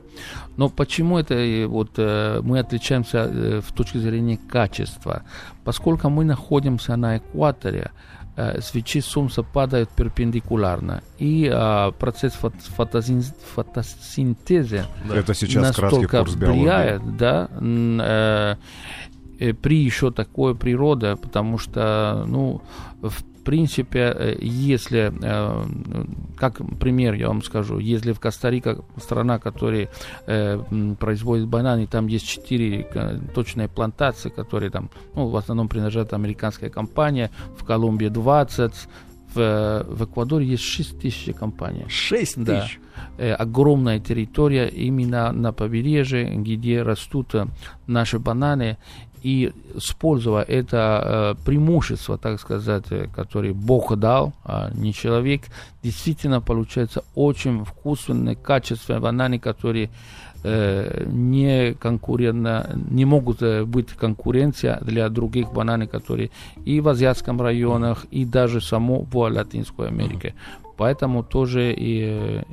Но 0.58 0.70
почему 0.70 1.18
это 1.18 1.34
э, 1.34 1.66
вот 1.68 1.92
э, 1.98 2.40
мы 2.44 2.60
отличаемся 2.60 3.30
э, 3.30 3.62
в 3.62 3.74
точке 3.74 4.00
зрения 4.00 4.38
качества? 4.38 5.24
Поскольку 5.66 6.10
мы 6.10 6.24
находимся 6.24 6.96
на 6.96 7.18
экваторе, 7.18 7.92
э, 8.38 8.62
свечи 8.62 9.02
солнца 9.02 9.44
падают 9.44 9.90
перпендикулярно, 9.90 11.02
и 11.20 11.50
а, 11.52 11.92
процесс 11.92 12.34
фот- 12.34 12.54
фотосин- 12.78 13.36
фотосинтеза. 13.56 14.86
Это 15.12 15.34
сейчас 15.34 15.64
настолько 15.64 16.20
курс 16.20 16.36
биологии. 16.36 16.60
влияет, 16.62 17.18
да, 17.18 17.50
э, 17.60 18.56
э, 19.40 19.54
при 19.54 19.84
еще 19.84 20.12
такой 20.12 20.56
природе, 20.56 21.16
потому 21.16 21.58
что, 21.58 22.24
ну, 22.28 22.62
в 23.02 23.24
принципе, 23.44 24.00
э, 24.16 24.38
если, 24.42 25.12
э, 25.22 25.66
как 26.38 26.62
пример 26.80 27.14
я 27.14 27.28
вам 27.28 27.44
скажу, 27.44 27.80
если 27.80 28.14
в 28.14 28.20
Коста-Рика 28.20 28.84
страна, 28.98 29.40
которая 29.40 29.90
э, 30.28 30.60
производит 31.00 31.48
бананы, 31.48 31.88
там 31.88 32.08
есть 32.08 32.28
четыре 32.28 32.88
точные 33.34 33.68
плантации, 33.68 34.30
которые 34.30 34.70
там, 34.72 34.90
ну, 35.16 35.28
в 35.28 35.36
основном 35.36 35.68
принадлежат 35.68 36.14
американская 36.14 36.70
компания, 36.70 37.32
в 37.58 37.64
Колумбии 37.64 38.08
20, 38.08 38.74
в, 39.36 39.86
в 39.88 40.06
Эквадоре 40.06 40.46
есть 40.46 40.64
6 40.64 41.00
тысяч 41.00 41.34
компаний. 41.36 41.86
6 41.88 42.44
Да. 42.44 42.62
тысяч. 42.62 42.80
Э, 43.18 43.34
огромная 43.34 44.00
территория 44.00 44.68
именно 44.68 45.32
на 45.32 45.52
побережье, 45.54 46.36
где 46.36 46.84
растут 46.84 47.34
наши 47.88 48.20
бананы. 48.20 48.78
И 49.24 49.54
используя 49.76 50.44
это 50.44 51.36
э, 51.40 51.46
преимущество, 51.46 52.18
так 52.18 52.42
сказать, 52.42 52.84
э, 52.90 53.08
которое 53.16 53.54
Бог 53.54 53.96
дал, 53.96 54.34
а 54.44 54.70
не 54.74 54.94
человек, 54.94 55.44
действительно 55.82 56.42
получается 56.42 57.04
очень 57.16 57.64
вкусные, 57.64 58.36
качественные 58.36 59.00
бананы, 59.00 59.40
которые 59.40 59.90
э, 60.44 61.06
не 61.08 61.74
конкурентно, 61.74 62.70
не 62.92 63.06
могут 63.06 63.42
быть 63.66 63.92
конкуренция 63.94 64.80
для 64.82 65.08
других 65.08 65.54
бананов, 65.54 65.90
которые 65.90 66.30
и 66.66 66.82
в 66.82 66.90
азиатском 66.90 67.42
районах, 67.42 68.06
и 68.12 68.26
даже 68.26 68.60
само 68.60 69.04
в 69.10 69.16
Латинской 69.16 69.88
Америке. 69.88 70.36
Поэтому 70.78 71.24
тоже 71.24 71.74
и, 71.74 72.02
э, 72.04 72.44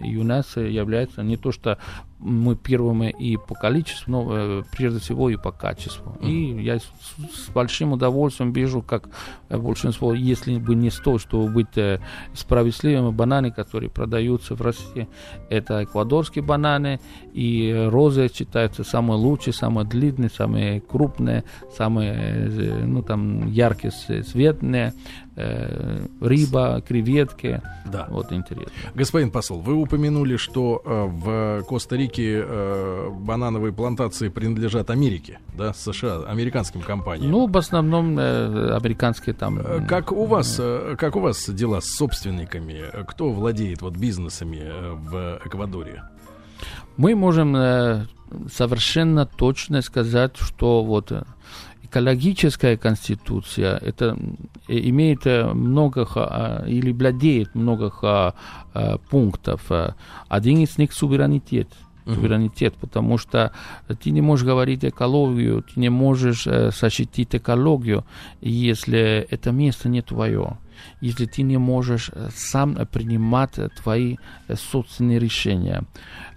э, 0.57 0.71
является 0.71 1.23
не 1.23 1.37
то, 1.37 1.53
что 1.53 1.79
мы 2.19 2.55
первыми 2.55 3.15
и 3.19 3.39
по 3.39 3.55
количеству, 3.55 4.13
но 4.13 4.29
э, 4.31 4.63
прежде 4.73 5.01
всего 5.01 5.31
и 5.31 5.37
по 5.37 5.53
качеству. 5.53 6.17
И 6.21 6.63
я 6.63 6.79
с, 6.79 6.83
с 7.33 7.49
большим 7.49 7.93
удовольствием 7.93 8.53
вижу, 8.53 8.83
как 8.83 9.09
э, 9.49 9.57
большинство, 9.57 10.13
если 10.13 10.59
бы 10.59 10.75
не 10.75 10.91
сто, 10.91 11.19
чтобы 11.19 11.49
быть 11.49 12.01
справедливыми, 12.35 13.11
бананы, 13.11 13.51
которые 13.51 13.89
продаются 13.89 14.55
в 14.55 14.61
России, 14.61 15.09
это 15.49 15.85
эквадорские 15.85 16.45
бананы, 16.45 17.01
и 17.33 17.89
розы 17.91 18.31
считаются 18.33 18.85
самые 18.85 19.19
лучшие, 19.19 19.55
самые 19.55 19.87
длинные, 19.87 20.29
самые 20.29 20.81
крупные, 20.81 21.45
самые, 21.75 22.85
ну, 22.85 23.03
там, 23.03 23.47
яркие, 23.49 23.93
цветные, 23.93 24.93
э, 25.41 26.07
рыба, 26.21 26.83
креветки. 26.87 27.61
Да. 27.87 28.07
Вот 28.11 28.33
интересно. 28.33 28.73
Господин 28.95 29.31
посол, 29.31 29.61
вы 29.61 29.75
упомянули, 29.75 30.37
что 30.37 30.83
э, 30.85 31.07
в 31.07 31.65
Коста-Рике 31.69 32.43
э, 32.45 33.11
банановые 33.11 33.73
плантации 33.73 34.29
принадлежат 34.29 34.91
Америке, 34.91 35.41
да, 35.57 35.73
США, 35.73 36.25
американским 36.27 36.83
компаниям. 36.83 37.31
Ну, 37.31 37.47
в 37.47 37.57
основном 37.57 38.19
э, 38.19 38.75
американские 38.77 39.35
там. 39.35 39.87
Как 39.87 40.13
у 40.13 40.27
вас, 40.27 40.57
э, 40.59 40.97
как 40.99 41.17
у 41.17 41.21
вас 41.21 41.49
дела 41.49 41.81
с 41.81 41.97
собственниками? 41.97 42.85
Кто 43.07 43.31
владеет 43.31 43.83
вот 43.83 43.97
бизнесами 43.97 44.71
в 45.11 45.41
Эквадоре? 45.45 46.03
Мы 46.97 47.15
можем 47.15 47.57
э, 47.57 48.07
совершенно 48.53 49.27
точно 49.27 49.83
сказать, 49.83 50.37
что 50.37 50.85
вот 50.85 51.13
экологическая 51.91 52.77
конституция 52.77 53.77
это 53.79 54.17
э, 54.69 54.79
имеет 54.89 55.27
э, 55.27 55.53
много 55.53 56.07
э, 56.15 56.69
или 56.69 56.93
владеет 56.93 57.55
много 57.55 58.35
э, 58.75 58.97
пунктов. 59.11 59.71
Один 60.29 60.59
из 60.59 60.79
них 60.79 60.93
суверенитет. 60.93 61.69
Суверенитет, 62.07 62.75
потому 62.75 63.19
что 63.19 63.53
ты 64.03 64.11
не 64.11 64.21
можешь 64.21 64.45
говорить 64.45 64.85
экологию, 64.85 65.63
ты 65.63 65.79
не 65.79 65.91
можешь 65.91 66.43
защитить 66.45 67.37
экологию, 67.37 68.05
если 68.41 69.27
это 69.31 69.53
место 69.53 69.89
не 69.89 70.03
твое 70.03 70.57
если 71.03 71.27
ты 71.27 71.43
не 71.43 71.59
можешь 71.59 72.11
сам 72.35 72.75
принимать 72.91 73.59
твои 73.83 74.17
собственные 74.49 75.19
решения. 75.19 75.85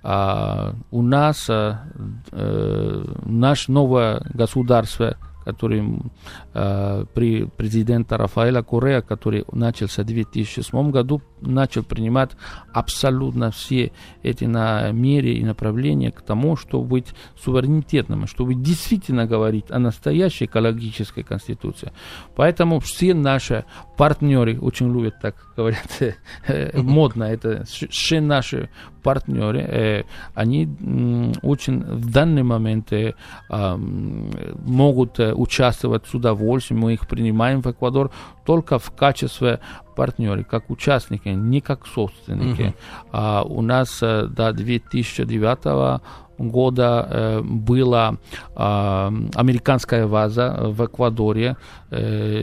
А, 0.03 0.75
у 0.91 1.01
нас 1.01 1.49
наше 2.29 3.71
новое 3.71 4.21
государство, 4.33 5.15
который 5.43 5.83
э, 6.53 7.05
при 7.13 7.45
президента 7.45 8.17
Рафаэля 8.17 8.63
Корея, 8.63 9.01
который 9.01 9.45
начался 9.51 10.03
в 10.03 10.05
2007 10.05 10.91
году, 10.91 11.21
начал 11.41 11.83
принимать 11.83 12.31
абсолютно 12.73 13.51
все 13.51 13.91
эти 14.23 14.45
меры 14.91 15.29
и 15.29 15.43
направления 15.43 16.11
к 16.11 16.21
тому, 16.21 16.55
чтобы 16.55 16.85
быть 16.85 17.07
суверенитетным, 17.41 18.27
чтобы 18.27 18.55
действительно 18.55 19.25
говорить 19.25 19.65
о 19.69 19.79
настоящей 19.79 20.45
экологической 20.45 21.23
конституции. 21.23 21.91
Поэтому 22.35 22.79
все 22.79 23.13
наши 23.13 23.65
партнеры 23.97 24.59
очень 24.59 24.91
любят 24.91 25.19
так 25.21 25.35
говорят 25.55 25.87
э, 26.47 26.81
модно, 26.81 27.23
это 27.23 27.63
все 27.65 28.21
наши 28.21 28.69
партнеры, 29.03 29.59
э, 29.59 30.03
они 30.33 30.67
очень 31.41 31.83
в 31.83 32.09
данный 32.11 32.43
момент 32.43 32.93
э, 32.93 33.13
могут 34.65 35.19
участвовать 35.19 36.05
с 36.07 36.13
удовольствием, 36.13 36.81
мы 36.81 36.93
их 36.93 37.07
принимаем 37.07 37.61
в 37.61 37.67
Эквадор 37.67 38.11
только 38.45 38.79
в 38.79 38.91
качестве 38.91 39.59
партнеры, 39.95 40.43
как 40.43 40.69
участники, 40.69 41.29
не 41.29 41.61
как 41.61 41.85
собственники. 41.85 42.73
А 43.11 43.43
у 43.43 43.61
нас 43.61 43.99
до 43.99 44.53
2009 44.53 46.01
года 46.39 47.41
была 47.43 48.17
американская 48.55 50.07
ваза 50.07 50.57
в 50.61 50.85
Эквадоре, 50.85 51.57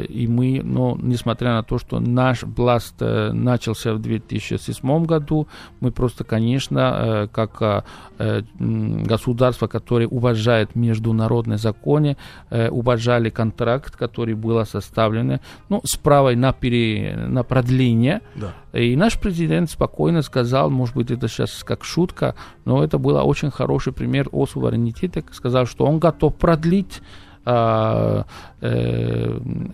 и 0.08 0.26
мы, 0.26 0.60
ну, 0.62 0.96
несмотря 1.00 1.54
на 1.54 1.62
то, 1.62 1.78
что 1.78 2.00
наш 2.00 2.42
власть 2.42 2.94
э, 3.00 3.32
начался 3.32 3.94
в 3.94 3.98
2007 4.00 5.04
году, 5.04 5.46
мы 5.80 5.90
просто, 5.92 6.24
конечно, 6.24 6.78
э, 6.78 7.28
как 7.32 7.84
э, 8.18 8.42
государство, 8.58 9.66
которое 9.66 10.06
уважает 10.06 10.74
международные 10.74 11.58
законы, 11.58 12.16
э, 12.50 12.68
уважали 12.68 13.30
контракт, 13.30 13.96
который 13.96 14.34
был 14.34 14.64
составлен, 14.66 15.40
ну, 15.68 15.80
с 15.84 15.96
правой 15.96 16.36
на, 16.36 16.52
пере, 16.52 17.16
на 17.28 17.42
продление, 17.42 18.20
Да. 18.34 18.52
и 18.78 18.96
наш 18.96 19.18
президент 19.18 19.70
спокойно 19.70 20.22
сказал, 20.22 20.70
может 20.70 20.96
быть, 20.96 21.10
это 21.10 21.28
сейчас 21.28 21.64
как 21.64 21.84
шутка, 21.84 22.34
но 22.64 22.84
это 22.84 22.98
был 22.98 23.16
очень 23.16 23.50
хороший 23.50 23.92
пример 23.92 24.28
о 24.32 24.46
суверенитете, 24.46 25.24
сказал, 25.32 25.66
что 25.66 25.84
он 25.86 25.98
готов 25.98 26.34
продлить 26.36 27.00
э, 27.00 27.29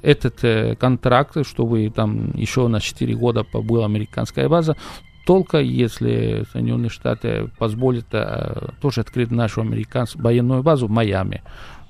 этот 0.02 0.44
э, 0.44 0.76
контракт, 0.76 1.36
чтобы 1.46 1.90
там 1.94 2.30
еще 2.34 2.68
на 2.68 2.80
4 2.80 3.14
года 3.14 3.44
побыла 3.44 3.84
американская 3.86 4.48
база, 4.48 4.76
только 5.26 5.58
если 5.58 6.44
Соединенные 6.52 6.90
Штаты 6.90 7.50
позволят 7.58 8.06
э, 8.12 8.68
тоже 8.80 9.00
открыть 9.00 9.30
нашу 9.30 9.60
американскую 9.62 10.22
военную 10.24 10.62
базу 10.62 10.86
в 10.86 10.90
Майами. 10.90 11.42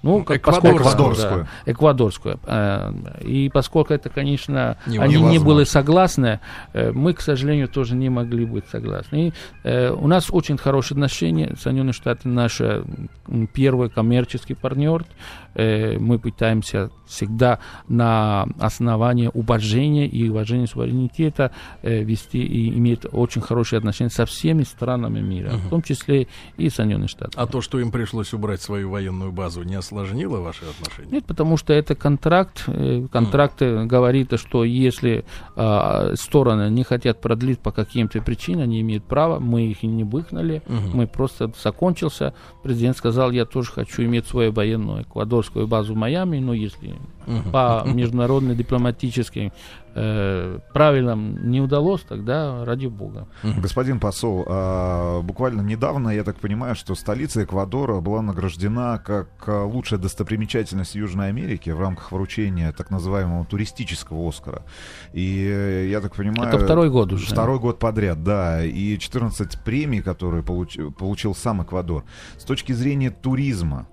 Ну, 0.02 0.22
как, 0.24 0.40
поскольку- 0.42 0.78
Эквадорскую. 0.78 1.44
да, 1.66 1.70
эквадорскую. 1.72 2.38
Э, 2.46 2.92
И 3.22 3.50
поскольку 3.52 3.92
это, 3.92 4.08
конечно, 4.08 4.76
Не- 4.86 4.98
они 4.98 5.16
не 5.20 5.38
были 5.38 5.64
согласны, 5.64 6.38
э, 6.74 6.92
мы, 6.92 7.12
к 7.12 7.20
сожалению, 7.20 7.66
тоже 7.68 7.96
не 7.96 8.08
могли 8.08 8.44
быть 8.46 8.64
согласны. 8.70 9.28
И, 9.28 9.32
э, 9.64 9.90
у 9.90 10.06
нас 10.06 10.28
очень 10.30 10.58
хорошие 10.58 10.96
отношения. 10.96 11.54
Соединенные 11.60 11.92
Штаты 11.92 12.28
наш 12.28 12.60
первый 13.52 13.90
коммерческий 13.90 14.54
партнер. 14.54 15.04
Э, 15.57 15.99
мы 15.99 16.19
пытаемся 16.19 16.90
всегда 17.07 17.61
на 17.88 18.47
основании 18.59 19.31
уважения 19.33 20.07
и 20.07 20.29
уважения 20.29 20.66
суверенитета 20.66 21.53
э, 21.83 22.03
вести 22.03 22.42
и 22.42 22.77
иметь 22.77 23.01
очень 23.11 23.40
хорошие 23.40 23.79
отношения 23.79 24.11
со 24.11 24.27
всеми 24.27 24.64
странами 24.64 25.21
мира, 25.21 25.51
uh-huh. 25.51 25.66
в 25.66 25.71
том 25.71 25.83
числе 25.83 26.29
и 26.57 26.69
Соединенные 26.69 27.09
Штаты. 27.09 27.33
А 27.37 27.47
то, 27.47 27.61
что 27.61 27.81
им 27.81 27.90
пришлось 27.90 28.33
убрать 28.33 28.61
свою 28.61 28.90
военную 28.90 29.33
базу, 29.33 29.62
не 29.62 29.77
осложнило 29.77 30.40
ваши 30.40 30.64
отношения? 30.64 31.11
Нет, 31.11 31.25
потому 31.25 31.57
что 31.57 31.73
это 31.73 31.95
контракт. 31.95 32.64
Э, 32.66 33.07
контракт 33.11 33.62
uh-huh. 33.62 33.87
говорит, 33.87 34.38
что 34.38 34.64
если 34.64 35.25
э, 35.55 36.14
стороны 36.16 36.71
не 36.71 36.83
хотят 36.83 37.21
продлить 37.21 37.61
по 37.61 37.73
каким-то 37.73 38.21
причинам, 38.21 38.64
они 38.64 38.81
имеют 38.81 39.05
право, 39.05 39.38
мы 39.38 39.66
их 39.66 39.85
и 39.85 39.87
не 39.87 40.05
выгнали, 40.05 40.62
uh-huh. 40.66 40.90
мы 40.95 41.07
просто 41.07 41.53
закончился. 41.62 42.35
Президент 42.62 42.97
сказал, 42.97 43.31
я 43.31 43.45
тоже 43.45 43.71
хочу 43.71 44.03
иметь 44.03 44.27
свою 44.27 44.53
военную 44.53 45.05
эквадорскую 45.46 45.66
базу 45.66 45.94
в 45.94 45.96
Майами, 45.96 46.38
но 46.38 46.54
если 46.54 46.94
uh-huh. 47.26 47.50
по 47.50 47.88
международным 47.88 48.56
дипломатическим 48.56 49.52
э, 49.94 50.59
правилам 50.72 51.50
не 51.50 51.61
удалось, 51.61 52.02
тогда 52.02 52.64
ради 52.64 52.87
бога. 52.87 53.26
Господин 53.42 54.00
посол, 54.00 54.44
а, 54.48 55.22
буквально 55.22 55.62
недавно, 55.62 56.11
я 56.11 56.24
так 56.24 56.37
понимаю, 56.37 56.74
что 56.74 56.94
столица 56.94 57.44
Эквадора 57.44 58.00
была 58.00 58.22
награждена 58.22 58.98
как 59.04 59.28
а, 59.46 59.64
лучшая 59.64 59.98
достопримечательность 59.98 60.94
Южной 60.94 61.28
Америки 61.28 61.70
в 61.70 61.80
рамках 61.80 62.12
вручения 62.12 62.72
так 62.72 62.90
называемого 62.90 63.44
туристического 63.46 64.28
Оскара. 64.28 64.62
И 65.12 65.46
э, 65.48 65.88
я 65.90 66.00
так 66.00 66.14
понимаю... 66.14 66.48
Это 66.48 66.59
второй 66.59 66.90
год 66.90 67.12
уже. 67.12 67.26
Второй 67.26 67.59
год 67.59 67.78
подряд, 67.78 68.22
да. 68.22 68.64
И 68.64 68.98
14 68.98 69.61
премий, 69.64 70.02
которые 70.02 70.42
получ, 70.42 70.76
получил 70.98 71.35
сам 71.35 71.62
Эквадор. 71.62 72.04
С 72.37 72.44
точки 72.44 72.72
зрения 72.72 73.11
туризма, 73.11 73.87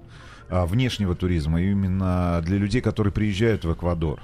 внешнего 0.66 1.16
туризма, 1.16 1.62
именно 1.62 2.42
для 2.44 2.58
людей, 2.58 2.82
которые 2.82 3.14
приезжают 3.14 3.66
в 3.66 3.74
Эквадор 3.74 4.22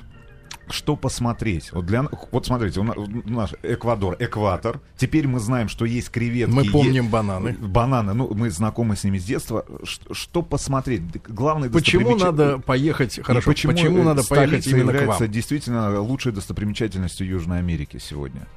что 0.71 0.95
посмотреть. 0.95 1.71
Вот, 1.71 1.85
для, 1.85 2.07
вот 2.31 2.45
смотрите, 2.45 2.79
у 2.79 2.83
нас, 2.83 2.95
наш 3.25 3.53
Эквадор, 3.63 4.15
экватор. 4.19 4.79
Теперь 4.97 5.27
мы 5.27 5.39
знаем, 5.39 5.69
что 5.69 5.85
есть 5.85 6.09
креветки. 6.09 6.53
Мы 6.53 6.65
помним 6.65 7.03
есть, 7.03 7.09
бананы. 7.09 7.53
Бананы, 7.53 8.13
ну, 8.13 8.31
мы 8.33 8.49
знакомы 8.49 8.95
с 8.95 9.03
ними 9.03 9.17
с 9.17 9.25
детства. 9.25 9.65
Что, 9.83 10.13
что 10.13 10.41
посмотреть? 10.41 11.01
Главное 11.27 11.69
Почему 11.69 12.15
надо 12.15 12.59
поехать, 12.59 13.19
хорошо, 13.23 13.51
почему, 13.51 13.73
почему 13.73 14.03
надо 14.03 14.23
поехать 14.23 14.67
именно 14.67 14.93
к 14.93 15.05
вам? 15.05 15.31
действительно 15.31 15.99
лучшей 16.01 16.31
достопримечательностью 16.31 17.27
Южной 17.27 17.59
Америки 17.59 17.97
сегодня? 17.99 18.47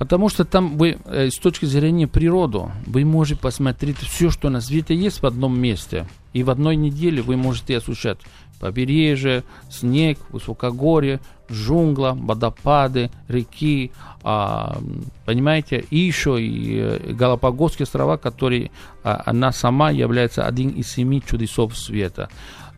Потому 0.00 0.30
что 0.30 0.46
там 0.46 0.78
вы, 0.78 0.96
э, 1.04 1.28
с 1.28 1.36
точки 1.36 1.66
зрения 1.66 2.08
природы, 2.08 2.60
вы 2.86 3.04
можете 3.04 3.38
посмотреть 3.38 3.98
все, 3.98 4.30
что 4.30 4.48
на 4.48 4.62
свете 4.62 4.94
есть 4.94 5.20
в 5.20 5.26
одном 5.26 5.60
месте. 5.60 6.06
И 6.32 6.42
в 6.42 6.48
одной 6.48 6.76
неделе 6.76 7.20
вы 7.20 7.36
можете 7.36 7.76
осуществлять 7.76 8.16
побережье, 8.60 9.44
снег, 9.68 10.18
высокогорье, 10.30 11.20
джунгла, 11.52 12.16
водопады, 12.18 13.10
реки, 13.28 13.92
а, 14.22 14.78
понимаете, 15.26 15.84
и 15.90 15.98
еще 15.98 16.42
и 16.42 16.78
э, 16.78 17.12
Галапагосские 17.12 17.84
острова, 17.84 18.16
которые 18.16 18.70
а, 19.04 19.22
она 19.26 19.52
сама 19.52 19.90
является 19.90 20.46
один 20.46 20.70
из 20.70 20.90
семи 20.90 21.22
чудесов 21.22 21.76
света. 21.76 22.30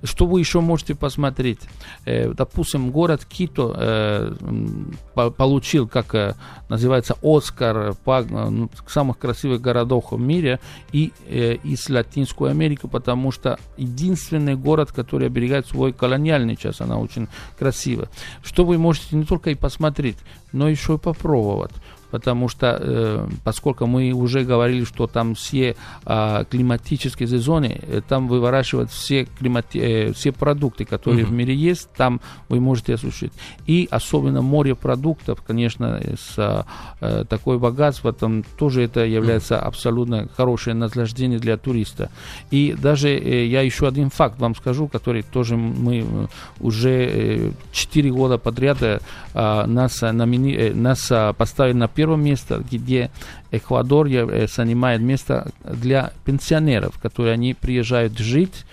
Что 0.04 0.26
вы 0.26 0.40
еще 0.40 0.60
можете 0.60 0.94
посмотреть? 0.94 1.60
Э, 2.04 2.32
допустим, 2.32 2.90
город 2.90 3.24
Кито 3.24 3.74
э, 3.76 5.30
получил, 5.36 5.86
как 5.86 6.14
э, 6.14 6.34
называется, 6.68 7.16
Оскар 7.22 7.94
ну, 8.06 8.68
самых 8.86 9.18
красивых 9.18 9.60
городов 9.60 10.10
в 10.10 10.18
мире 10.18 10.60
и 10.92 11.12
из 11.28 11.88
Латинской 11.88 12.50
Америки, 12.50 12.88
потому 12.90 13.30
что 13.30 13.58
единственный 13.76 14.56
город, 14.56 14.92
который 14.92 15.28
оберегает 15.28 15.66
свой 15.66 15.92
колониальный 15.92 16.56
час, 16.56 16.80
она 16.80 16.98
очень 16.98 17.28
красивая. 17.58 18.08
Что 18.42 18.64
вы 18.64 18.78
можете 18.78 19.16
не 19.16 19.24
только 19.24 19.50
и 19.50 19.54
посмотреть, 19.54 20.18
но 20.52 20.68
еще 20.68 20.94
и 20.94 20.98
попробовать 20.98 21.72
потому 22.12 22.48
что, 22.48 22.78
э, 22.78 23.26
поскольку 23.42 23.86
мы 23.86 24.12
уже 24.12 24.44
говорили, 24.44 24.84
что 24.84 25.06
там 25.06 25.34
все 25.34 25.74
э, 26.04 26.44
климатические 26.50 27.26
сезоны, 27.26 27.80
э, 27.80 28.02
там 28.06 28.28
выращивают 28.28 28.90
все, 28.90 29.24
климати, 29.24 29.78
э, 29.78 30.12
все 30.12 30.30
продукты, 30.30 30.84
которые 30.84 31.24
uh-huh. 31.24 31.28
в 31.28 31.32
мире 31.32 31.54
есть, 31.54 31.88
там 31.96 32.20
вы 32.50 32.60
можете 32.60 32.94
осуществить. 32.94 33.32
И 33.66 33.88
особенно 33.90 34.42
море 34.42 34.74
продуктов, 34.74 35.40
конечно, 35.40 36.02
с 36.18 36.66
э, 37.00 37.24
такой 37.28 37.58
богатство, 37.58 38.12
там 38.12 38.44
тоже 38.58 38.82
это 38.82 39.06
является 39.06 39.54
uh-huh. 39.54 39.68
абсолютно 39.68 40.28
хорошее 40.36 40.76
наслаждение 40.76 41.38
для 41.38 41.56
туриста. 41.56 42.10
И 42.50 42.76
даже 42.78 43.08
э, 43.08 43.46
я 43.46 43.62
еще 43.62 43.88
один 43.88 44.10
факт 44.10 44.38
вам 44.38 44.54
скажу, 44.54 44.86
который 44.86 45.22
тоже 45.22 45.56
мы 45.56 46.00
э, 46.00 46.26
уже 46.60 46.90
э, 46.90 47.50
4 47.72 48.10
года 48.10 48.36
подряд 48.36 48.82
э, 48.82 48.98
нас, 49.32 50.02
номини, 50.02 50.54
э, 50.54 50.74
нас 50.74 51.10
э, 51.10 51.32
поставили 51.32 51.76
на 51.76 51.88
первое 51.88 52.01
первое 52.02 52.16
место, 52.16 52.64
где 52.68 53.10
Эквадор 53.52 54.08
э, 54.08 54.48
занимает 54.48 55.00
место 55.00 55.52
для 55.64 56.10
пенсионеров, 56.24 56.98
которые 56.98 57.34
они 57.34 57.54
приезжают 57.54 58.18
жить 58.18 58.64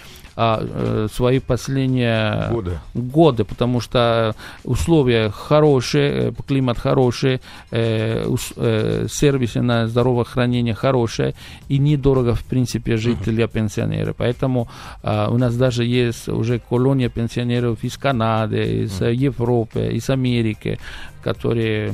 а, 0.42 0.60
э, 0.62 1.08
свои 1.14 1.40
последние 1.40 2.48
годы. 2.50 2.80
годы, 2.94 3.44
потому 3.44 3.82
что 3.82 4.34
условия 4.64 5.30
хорошие, 5.30 6.30
э, 6.30 6.32
климат 6.48 6.80
хороший, 6.80 7.42
э, 7.72 8.26
э, 8.56 9.08
сервисы 9.10 9.62
на 9.62 9.88
здравоохранение 9.88 10.74
хорошие 10.74 11.34
и 11.68 11.78
недорого 11.78 12.34
в 12.34 12.44
принципе 12.46 12.96
жить 12.96 13.22
для 13.26 13.48
пенсионеров. 13.48 14.16
Поэтому 14.18 14.70
э, 15.04 15.28
у 15.30 15.38
нас 15.38 15.58
даже 15.58 15.84
есть 15.84 16.30
уже 16.30 16.60
колония 16.60 17.10
пенсионеров 17.10 17.84
из 17.84 17.98
Канады, 17.98 18.84
из. 18.84 19.02
Европы, 19.02 19.90
из 19.92 20.10
Америки, 20.10 20.80
которые 21.22 21.94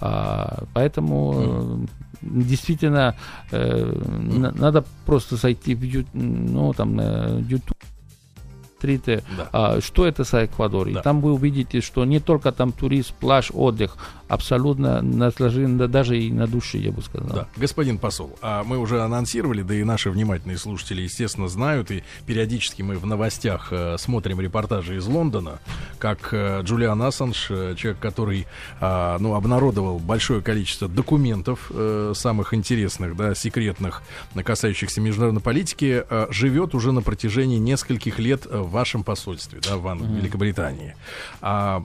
а, 0.00 0.64
поэтому 0.74 1.32
mm. 1.32 1.88
действительно 2.22 3.16
э, 3.50 3.92
mm. 3.92 4.58
надо 4.58 4.84
просто 5.06 5.36
зайти 5.36 5.74
в 5.74 6.06
ну, 6.14 6.72
там, 6.72 6.96
на 6.96 7.38
YouTube 7.38 7.76
смотрите, 8.78 9.22
да. 9.36 9.48
а, 9.52 9.80
что 9.80 10.06
это 10.06 10.24
за 10.24 10.44
Эквадор. 10.44 10.90
Да. 10.90 11.00
И 11.00 11.02
там 11.02 11.20
вы 11.20 11.32
увидите, 11.32 11.80
что 11.80 12.04
не 12.04 12.20
только 12.20 12.52
там 12.52 12.72
турист, 12.72 13.12
пляж, 13.14 13.50
отдых, 13.52 13.96
абсолютно 14.28 15.02
наслаждение 15.02 15.88
даже 15.88 16.18
и 16.18 16.30
на 16.30 16.46
душе, 16.46 16.78
я 16.78 16.92
бы 16.92 17.02
сказал. 17.02 17.28
Да. 17.28 17.48
Господин 17.56 17.98
посол, 17.98 18.36
а 18.40 18.62
мы 18.64 18.78
уже 18.78 19.02
анонсировали, 19.02 19.62
да 19.62 19.74
и 19.74 19.84
наши 19.84 20.10
внимательные 20.10 20.58
слушатели, 20.58 21.02
естественно, 21.02 21.48
знают, 21.48 21.90
и 21.90 22.04
периодически 22.26 22.82
мы 22.82 22.96
в 22.96 23.06
новостях 23.06 23.68
э, 23.72 23.96
смотрим 23.98 24.40
репортажи 24.40 24.96
из 24.96 25.06
Лондона, 25.06 25.58
как 25.98 26.32
э, 26.32 26.62
Джулиан 26.62 27.00
Ассанж, 27.02 27.48
э, 27.50 27.74
человек, 27.76 28.00
который 28.00 28.46
э, 28.80 29.16
ну, 29.20 29.34
обнародовал 29.34 29.98
большое 29.98 30.40
количество 30.40 30.88
документов 30.88 31.70
э, 31.70 32.12
самых 32.14 32.54
интересных, 32.54 33.16
да, 33.16 33.34
секретных, 33.34 34.02
касающихся 34.44 35.00
международной 35.00 35.42
политики, 35.42 36.04
живет 36.30 36.74
уже 36.74 36.92
на 36.92 37.02
протяжении 37.02 37.58
нескольких 37.58 38.18
лет 38.18 38.46
в 38.46 38.70
вашем 38.70 39.02
посольстве, 39.02 39.60
да, 39.62 39.76
в 39.76 39.86
mm-hmm. 39.86 40.16
Великобритании. 40.16 40.96
А, 41.40 41.84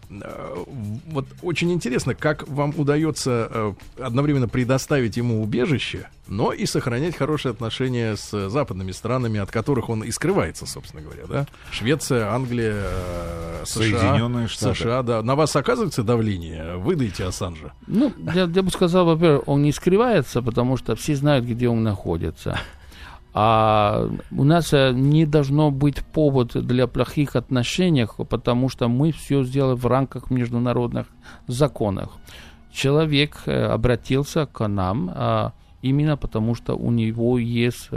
вот 1.08 1.28
очень 1.42 1.72
интересно, 1.74 2.16
как 2.16 2.48
вам 2.48 2.74
удается 2.78 3.76
одновременно 3.98 4.48
предоставить 4.48 5.18
ему 5.18 5.42
убежище, 5.42 6.08
но 6.28 6.54
и 6.54 6.66
сохранять 6.66 7.16
хорошие 7.16 7.52
отношения 7.52 8.16
с 8.16 8.50
западными 8.50 8.92
странами, 8.92 9.40
от 9.40 9.52
которых 9.52 9.90
он 9.90 10.04
и 10.04 10.12
скрывается, 10.12 10.66
собственно 10.66 11.02
говоря, 11.02 11.24
да? 11.28 11.46
Швеция, 11.72 12.34
Англия, 12.34 12.76
э, 12.76 13.64
США, 13.66 13.84
Соединенные 13.84 14.48
Штаты. 14.48 14.76
США, 14.76 15.04
да. 15.04 15.22
На 15.22 15.36
вас 15.36 15.56
оказывается 15.56 16.04
давление? 16.04 16.78
Выдайте 16.78 17.26
Ассанжа. 17.26 17.74
Ну, 17.88 18.14
я, 18.34 18.44
я 18.44 18.64
бы 18.64 18.72
сказал, 18.72 19.06
во-первых, 19.06 19.48
он 19.48 19.64
не 19.64 19.72
скрывается, 19.72 20.42
потому 20.42 20.78
что 20.78 20.96
все 20.96 21.16
знают, 21.16 21.46
где 21.46 21.68
он 21.68 21.84
находится. 21.84 22.60
А 23.36 24.10
у 24.32 24.44
нас 24.44 24.74
э, 24.74 24.92
не 24.94 25.26
должно 25.26 25.72
быть 25.72 26.06
повод 26.06 26.54
для 26.54 26.86
плохих 26.86 27.36
отношений, 27.36 28.08
потому 28.30 28.70
что 28.70 28.88
мы 28.88 29.12
все 29.12 29.44
сделали 29.44 29.76
в 29.76 29.88
рамках 29.88 30.30
международных 30.30 31.08
законов. 31.48 32.12
Человек 32.72 33.42
э, 33.46 33.66
обратился 33.66 34.46
к 34.46 34.68
нам 34.68 35.12
а, 35.14 35.54
именно 35.84 36.18
потому, 36.18 36.56
что 36.56 36.76
у 36.76 36.92
него 36.92 37.38
есть 37.38 37.90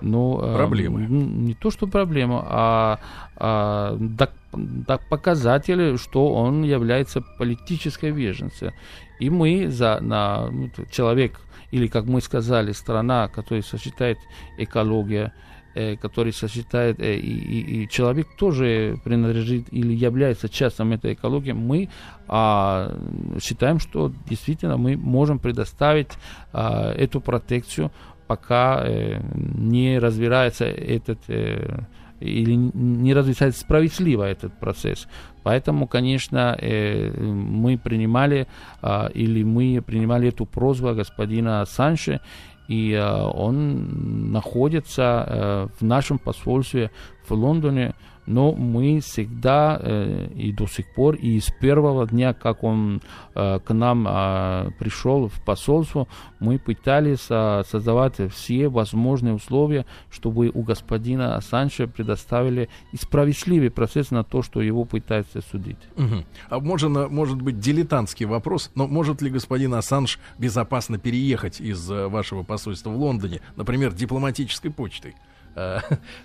ну, 0.00 0.38
проблемы. 0.38 1.06
Не 1.08 1.54
то, 1.54 1.70
что 1.70 1.86
проблема, 1.86 2.44
а, 2.48 2.98
а 3.36 3.96
да, 3.98 4.28
да, 4.52 4.98
показатели, 5.08 5.96
что 5.96 6.34
он 6.34 6.64
является 6.64 7.22
политической 7.38 8.10
беженцем. 8.10 8.72
И 9.20 9.30
мы 9.30 9.68
за 9.68 10.00
на 10.00 10.50
ну, 10.50 10.70
человек 10.90 11.40
или, 11.72 11.86
как 11.86 12.04
мы 12.04 12.20
сказали, 12.20 12.72
страна, 12.72 13.28
которая 13.28 13.62
сочетает 13.62 14.18
экология, 14.58 15.26
э, 15.26 15.52
который 16.00 16.32
сочетает, 16.32 17.00
э, 17.00 17.16
и, 17.16 17.32
и, 17.32 17.82
и 17.82 17.88
человек 17.88 18.28
тоже 18.36 18.98
принадлежит 19.04 19.66
или 19.72 19.94
является 19.94 20.48
частью 20.48 20.92
этой 20.92 21.14
экологии, 21.14 21.52
мы 21.52 21.88
а, 22.28 22.96
считаем, 23.40 23.78
что 23.78 24.12
действительно 24.28 24.76
мы 24.76 24.96
можем 24.96 25.38
предоставить 25.38 26.10
а, 26.52 26.92
эту 26.92 27.20
протекцию, 27.20 27.90
пока 28.26 28.82
э, 28.84 29.20
не 29.34 29.98
разбирается 29.98 30.64
этот 30.64 31.18
э, 31.28 31.80
или 32.22 32.54
не 32.54 33.14
развивается 33.14 33.60
справедливо 33.60 34.24
этот 34.24 34.58
процесс. 34.58 35.08
Поэтому, 35.42 35.86
конечно, 35.86 36.56
э, 36.58 37.10
мы 37.20 37.76
принимали 37.76 38.46
э, 38.80 39.10
или 39.14 39.42
мы 39.42 39.82
принимали 39.84 40.28
эту 40.28 40.46
просьбу 40.46 40.94
господина 40.94 41.64
Санши, 41.66 42.20
и 42.68 42.92
э, 42.92 43.02
он 43.02 44.32
находится 44.32 45.26
э, 45.26 45.68
в 45.78 45.82
нашем 45.84 46.18
посольстве 46.18 46.90
в 47.26 47.32
Лондоне 47.32 47.94
но 48.26 48.52
мы 48.52 49.00
всегда 49.00 49.78
э, 49.80 50.28
и 50.34 50.52
до 50.52 50.66
сих 50.66 50.92
пор, 50.94 51.16
и 51.16 51.40
с 51.40 51.50
первого 51.50 52.06
дня, 52.06 52.34
как 52.34 52.62
он 52.62 53.02
э, 53.34 53.58
к 53.60 53.72
нам 53.72 54.06
э, 54.08 54.70
пришел 54.78 55.28
в 55.28 55.44
посольство, 55.44 56.06
мы 56.38 56.58
пытались 56.58 57.26
э, 57.30 57.62
создавать 57.68 58.20
все 58.32 58.68
возможные 58.68 59.34
условия, 59.34 59.86
чтобы 60.10 60.50
у 60.52 60.62
господина 60.62 61.36
Ассанжа 61.36 61.86
предоставили 61.86 62.68
справедливый 62.94 63.70
процесс 63.70 64.10
на 64.10 64.24
то, 64.24 64.42
что 64.42 64.62
его 64.62 64.84
пытаются 64.84 65.40
судить. 65.40 65.78
Угу. 65.96 66.24
А 66.48 66.60
можно, 66.60 67.08
может 67.08 67.40
быть 67.40 67.58
дилетантский 67.58 68.26
вопрос, 68.26 68.70
но 68.74 68.86
может 68.86 69.22
ли 69.22 69.30
господин 69.30 69.74
Ассанж 69.74 70.18
безопасно 70.38 70.98
переехать 70.98 71.60
из 71.60 71.90
э, 71.90 72.08
вашего 72.08 72.42
посольства 72.42 72.90
в 72.90 72.96
Лондоне, 72.96 73.40
например, 73.56 73.92
дипломатической 73.92 74.70
почтой? 74.70 75.14
Э, 75.54 75.80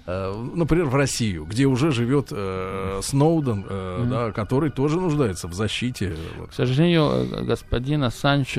э, 0.05 0.45
например, 0.55 0.85
в 0.85 0.95
Россию, 0.95 1.45
где 1.45 1.65
уже 1.65 1.91
живет 1.91 2.27
э, 2.31 2.99
Сноуден, 3.03 3.65
э, 3.67 4.03
mm. 4.03 4.09
да, 4.09 4.31
который 4.31 4.69
тоже 4.69 4.99
нуждается 4.99 5.47
в 5.47 5.53
защите. 5.53 6.15
К 6.49 6.53
сожалению, 6.53 7.45
господин 7.45 8.03
Ассанж, 8.03 8.57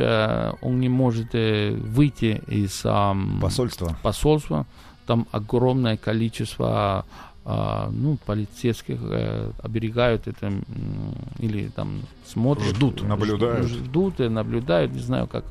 он 0.60 0.80
не 0.80 0.88
может 0.88 1.32
выйти 1.32 2.42
из 2.46 2.82
э, 2.84 3.14
посольства. 3.40 3.96
посольства. 4.02 4.66
Там 5.06 5.26
огромное 5.32 5.96
количество 5.96 7.06
э, 7.46 7.88
ну, 7.90 8.18
полицейских 8.26 8.98
э, 9.00 9.50
оберегают 9.62 10.28
это 10.28 10.52
или 11.38 11.68
там 11.68 12.00
смотрят. 12.26 12.76
Ждут, 12.76 13.02
наблюдают. 13.02 13.68
Ждут 13.68 14.20
и 14.20 14.28
наблюдают, 14.28 14.92
не 14.92 15.00
знаю, 15.00 15.26
как 15.26 15.44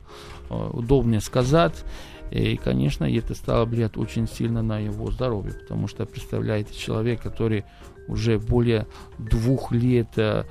э, 0.49 0.69
удобнее 0.73 1.21
сказать. 1.21 1.83
И, 2.31 2.57
конечно, 2.57 3.05
это 3.05 3.33
стало 3.35 3.65
влиять 3.65 3.97
очень 3.97 4.27
сильно 4.27 4.61
на 4.61 4.79
его 4.79 5.11
здоровье, 5.11 5.53
потому 5.53 5.87
что, 5.87 6.05
представляете, 6.05 6.73
человек, 6.73 7.21
который 7.21 7.63
уже 8.07 8.39
более 8.39 8.87
двух 9.17 9.71
лет 9.71 10.17
э, 10.17 10.45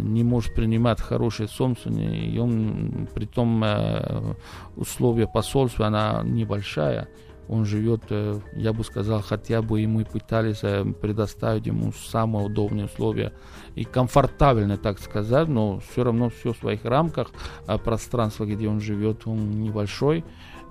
не 0.00 0.24
может 0.24 0.54
принимать 0.54 1.00
хорошее 1.00 1.48
солнце, 1.48 1.88
и 1.88 2.38
он, 2.38 3.08
при 3.14 3.24
том 3.26 3.62
э, 3.64 4.34
условия 4.76 5.26
посольства, 5.26 5.86
она 5.86 6.22
небольшая, 6.22 7.08
он 7.48 7.64
живет, 7.64 8.04
э, 8.10 8.40
я 8.54 8.72
бы 8.72 8.84
сказал, 8.84 9.20
хотя 9.22 9.62
бы 9.62 9.82
и 9.82 9.86
мы 9.86 10.04
пытались 10.04 10.60
э, 10.62 10.84
предоставить 10.84 11.66
ему 11.66 11.92
самые 11.92 12.46
удобные 12.46 12.86
условия 12.86 13.32
и 13.74 13.84
комфортабельно, 13.84 14.76
так 14.76 14.98
сказать, 14.98 15.48
но 15.48 15.80
все 15.80 16.04
равно 16.04 16.30
все 16.30 16.52
в 16.52 16.58
своих 16.58 16.84
рамках, 16.84 17.30
а 17.66 17.78
пространство, 17.78 18.44
где 18.44 18.68
он 18.68 18.80
живет, 18.80 19.26
он 19.26 19.50
небольшой, 19.62 20.24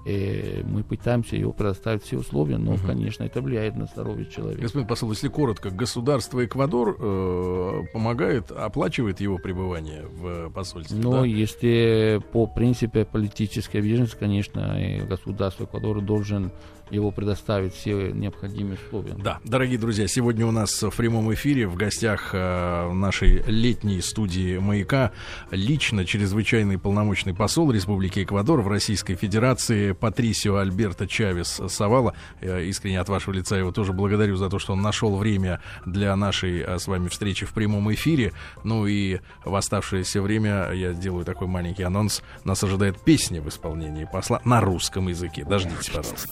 и 0.06 0.64
мы 0.66 0.84
пытаемся 0.84 1.36
его 1.36 1.54
предоставить 1.54 2.04
все 2.04 2.18
условия, 2.18 2.58
но, 2.58 2.74
угу. 2.74 2.82
конечно, 2.86 3.24
это 3.24 3.42
влияет 3.42 3.76
на 3.76 3.86
здоровье 3.86 4.26
человека. 4.26 4.62
Господин 4.62 4.88
посол, 4.88 5.12
если 5.12 5.28
коротко, 5.28 5.70
государство 5.70 6.44
Эквадор 6.44 6.98
э, 7.00 7.82
помогает, 7.94 8.52
оплачивает 8.52 9.22
его 9.22 9.38
пребывание 9.38 10.06
в 10.08 10.50
посольстве? 10.50 10.98
Ну, 10.98 11.12
да? 11.12 11.26
если 11.26 12.22
по 12.32 12.48
принципе 12.48 13.06
политической 13.06 13.82
беженности, 13.82 14.18
конечно, 14.20 15.06
государство 15.08 15.66
Эквадора 15.66 16.02
должен 16.02 16.52
его 16.92 17.12
предоставить 17.12 17.74
все 17.74 18.12
необходимые 18.12 18.78
условия. 18.86 19.16
Да, 19.18 19.40
дорогие 19.46 19.80
друзья, 19.80 20.08
сегодня 20.08 20.46
у 20.46 20.52
нас 20.52 20.84
в 20.84 20.96
прямом 20.96 21.34
эфире 21.34 21.68
в 21.68 21.76
гостях 21.76 22.32
э, 22.34 22.92
нашей 22.92 23.44
летней 23.48 24.02
студии 24.02 24.58
«Маяка» 24.58 25.12
лично 25.52 26.06
чрезвычайный 26.06 26.78
полномочный 26.78 27.34
посол 27.34 27.72
Республики 27.72 28.24
Эквадор 28.24 28.62
в 28.62 28.68
Российской 28.68 29.16
Федерации 29.16 29.91
Патрисио 29.94 30.58
Альберто 30.58 31.08
Чавес 31.08 31.62
Савала. 31.68 32.14
Я 32.42 32.60
искренне 32.60 33.00
от 33.00 33.10
вашего 33.10 33.34
лица 33.34 33.58
его 33.58 33.72
тоже 33.72 33.94
благодарю 33.94 34.36
за 34.36 34.50
то, 34.50 34.60
что 34.60 34.74
он 34.74 34.82
нашел 34.82 35.18
время 35.18 35.62
для 35.86 36.16
нашей 36.16 36.62
э, 36.62 36.80
с 36.80 36.88
вами 36.88 37.08
встречи 37.08 37.46
в 37.46 37.54
прямом 37.54 37.94
эфире. 37.94 38.34
Ну 38.64 38.88
и 38.88 39.20
в 39.44 39.56
оставшееся 39.56 40.22
время 40.22 40.72
я 40.72 40.94
делаю 40.94 41.26
такой 41.26 41.48
маленький 41.48 41.84
анонс. 41.84 42.22
Нас 42.44 42.64
ожидает 42.64 43.00
песня 43.04 43.42
в 43.42 43.50
исполнении 43.50 44.08
посла 44.12 44.42
на 44.46 44.62
русском 44.62 45.08
языке. 45.08 45.46
Дождитесь, 45.46 45.90
пожалуйста. 45.90 46.30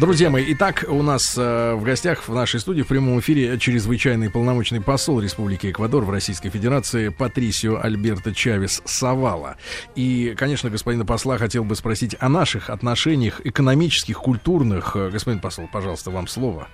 Друзья 0.00 0.30
мои, 0.30 0.52
итак, 0.52 0.84
у 0.88 1.02
нас 1.02 1.34
э, 1.36 1.74
в 1.74 1.82
гостях 1.82 2.28
в 2.28 2.34
нашей 2.34 2.60
студии 2.60 2.82
в 2.82 2.88
прямом 2.88 3.20
эфире 3.20 3.58
чрезвычайный 3.58 4.30
полномочный 4.30 4.80
посол 4.80 5.20
Республики 5.20 5.70
Эквадор 5.70 6.04
в 6.04 6.10
Российской 6.10 6.50
Федерации 6.50 7.08
Патрисио 7.08 7.80
Альберто 7.82 8.34
Чавес 8.34 8.82
Савала. 8.84 9.56
И, 9.94 10.34
конечно, 10.36 10.70
господина 10.70 11.04
посла 11.04 11.38
хотел 11.38 11.64
бы 11.64 11.76
спросить 11.76 12.16
о 12.20 12.28
наших 12.28 12.70
отношениях 12.70 12.95
экономических, 12.96 14.18
культурных. 14.18 14.96
Э, 14.96 15.10
господин 15.10 15.40
посол, 15.40 15.68
пожалуйста, 15.72 16.10
вам 16.10 16.26
слово. 16.26 16.68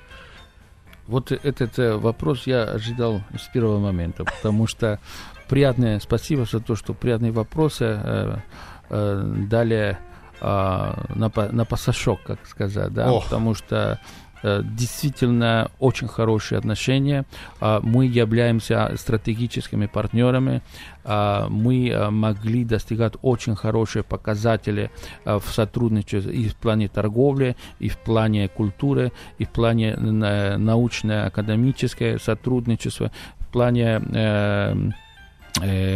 Вот 1.07 1.33
этот 1.33 1.79
э, 1.79 1.97
вопрос 1.97 2.47
я 2.47 2.63
ожидал 2.65 3.23
с 3.37 3.49
первого 3.53 3.79
момента, 3.79 4.25
потому 4.25 4.67
что 4.67 5.01
приятное 5.49 6.01
спасибо 6.01 6.45
за 6.45 6.61
то, 6.61 6.77
что 6.77 6.95
приятные 6.95 7.33
вопросы 7.33 7.85
э, 7.85 8.37
э, 8.91 9.35
дали 9.49 9.99
а, 10.45 11.05
на, 11.15 11.31
на 11.53 11.65
пасашок, 11.65 12.21
как 12.25 12.45
сказать, 12.49 12.93
да, 12.93 13.13
Ох. 13.13 13.25
потому 13.25 13.55
что 13.55 14.01
э, 14.01 14.32
действительно 14.63 15.71
очень 15.79 16.09
хорошие 16.09 16.59
отношения. 16.59 17.25
А, 17.61 17.81
мы 17.83 18.07
являемся 18.07 18.93
стратегическими 18.97 19.87
партнерами. 19.87 20.63
А, 21.05 21.49
мы 21.49 21.89
э, 21.89 22.11
могли 22.11 22.65
достигать 22.65 23.15
очень 23.23 23.55
хорошие 23.57 24.03
показатели 24.03 24.91
э, 25.25 25.39
в 25.39 25.47
сотрудничестве 25.53 26.33
и 26.33 26.49
в 26.49 26.57
плане 26.57 26.89
торговли, 26.89 27.57
и 27.81 27.89
в 27.89 27.99
плане 27.99 28.49
культуры, 28.49 29.13
и 29.39 29.45
в 29.45 29.51
плане 29.51 29.97
научно-академическое 29.97 32.19
сотрудничество, 32.19 33.11
в 33.39 33.47
плане 33.53 34.01
Э, 34.13 34.75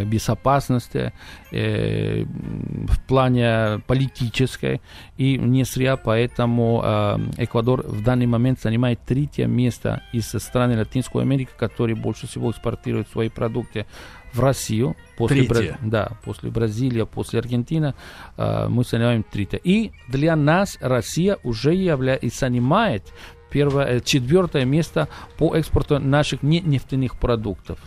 безопасности, 0.04 1.12
э, 1.50 2.24
в 2.24 3.00
плане 3.06 3.80
политической. 3.86 4.80
И 5.16 5.38
не 5.38 5.64
зря 5.64 5.96
поэтому 5.96 6.82
э, 6.84 7.18
Эквадор 7.38 7.82
в 7.86 8.02
данный 8.02 8.26
момент 8.26 8.60
занимает 8.60 9.00
третье 9.06 9.46
место 9.46 10.02
из 10.12 10.28
стран 10.28 10.76
Латинской 10.76 11.22
Америки, 11.22 11.50
которые 11.56 11.96
больше 11.96 12.26
всего 12.26 12.50
экспортируют 12.50 13.08
свои 13.08 13.28
продукты 13.28 13.86
в 14.32 14.40
Россию. 14.40 14.96
После, 15.16 15.44
Бра... 15.44 15.60
да, 15.80 16.12
после 16.24 16.50
Бразилии, 16.50 17.04
после 17.04 17.40
Аргентины 17.40 17.94
э, 18.36 18.68
мы 18.68 18.84
занимаем 18.84 19.24
третье. 19.24 19.60
И 19.64 19.92
для 20.08 20.36
нас 20.36 20.78
Россия 20.80 21.38
уже 21.42 21.74
является 21.74 22.46
занимает 22.46 23.12
первое, 23.50 24.00
четвертое 24.00 24.64
место 24.64 25.08
по 25.38 25.56
экспорту 25.56 25.98
наших 25.98 26.42
не 26.42 26.60
нефтяных 26.60 27.18
продуктов. 27.18 27.78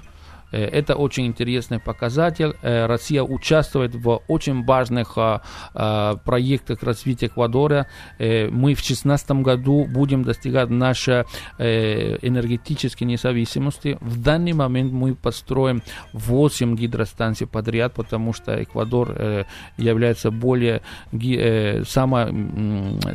Э, 0.52 0.66
это 0.66 0.96
очень 0.96 1.28
интересный 1.28 1.80
показатель. 1.80 2.54
Э, 2.62 2.86
Россия 2.86 3.24
участвует 3.24 3.96
в 3.96 4.22
очень 4.28 4.64
важных 4.64 5.14
а, 5.18 5.42
а, 5.74 6.16
проектах 6.18 6.84
развития 6.84 7.28
Эквадора. 7.28 7.88
Э, 8.18 8.50
мы 8.50 8.74
в 8.74 8.82
2016 8.82 9.32
году 9.44 9.86
будем 9.86 10.24
достигать 10.24 10.70
нашей 10.70 11.24
энергетической 11.60 13.04
независимости. 13.04 13.98
В 14.02 14.22
данный 14.22 14.54
момент 14.54 14.92
мы 14.92 15.16
построим 15.16 15.82
8 16.14 16.76
гидростанций 16.76 17.48
подряд, 17.48 17.94
потому 17.94 18.34
что 18.34 18.62
Эквадор 18.62 19.46
является 19.78 20.32
более 20.32 20.82
самая 21.86 22.34